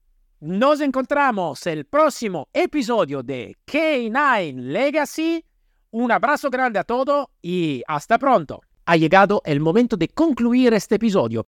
Nos 0.41 0.81
encontramos 0.81 1.65
el 1.67 1.85
próximo 1.85 2.49
episodio 2.51 3.23
de 3.23 3.55
K9 3.65 4.55
Legacy. 4.55 5.45
Un 5.91 6.11
abrazo 6.11 6.49
grande 6.49 6.79
a 6.79 6.83
todos 6.83 7.27
y 7.41 7.81
hasta 7.87 8.17
pronto. 8.17 8.59
Ha 8.85 8.97
llegado 8.97 9.41
el 9.45 9.61
momento 9.61 9.95
de 9.95 10.09
concluir 10.09 10.73
este 10.73 10.95
episodio. 10.95 11.47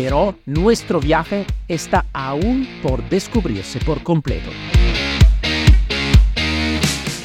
Pero 0.00 0.36
nuestro 0.46 1.00
viaje 1.00 1.44
está 1.66 2.06
aún 2.12 2.68
por 2.84 3.02
descubrirse 3.08 3.80
por 3.80 4.00
completo. 4.04 4.48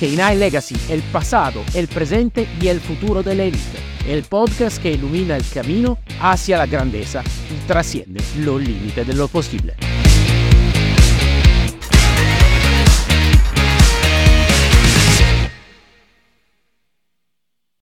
K9 0.01 0.36
Legacy, 0.38 0.75
el 0.89 1.03
pasado, 1.03 1.62
el 1.75 1.88
presente 1.88 2.47
y 2.59 2.69
el 2.69 2.79
futuro 2.79 3.21
de 3.21 3.36
la 3.36 3.43
élite. 3.43 3.77
El 4.07 4.23
podcast 4.23 4.81
que 4.81 4.93
ilumina 4.93 5.38
el 5.38 5.47
camino 5.53 5.99
hacia 6.19 6.57
la 6.57 6.65
grandeza 6.65 7.21
y 7.51 7.67
trasciende 7.67 8.23
los 8.39 8.59
límites 8.59 9.05
de 9.05 9.13
lo 9.13 9.27
posible. 9.27 9.75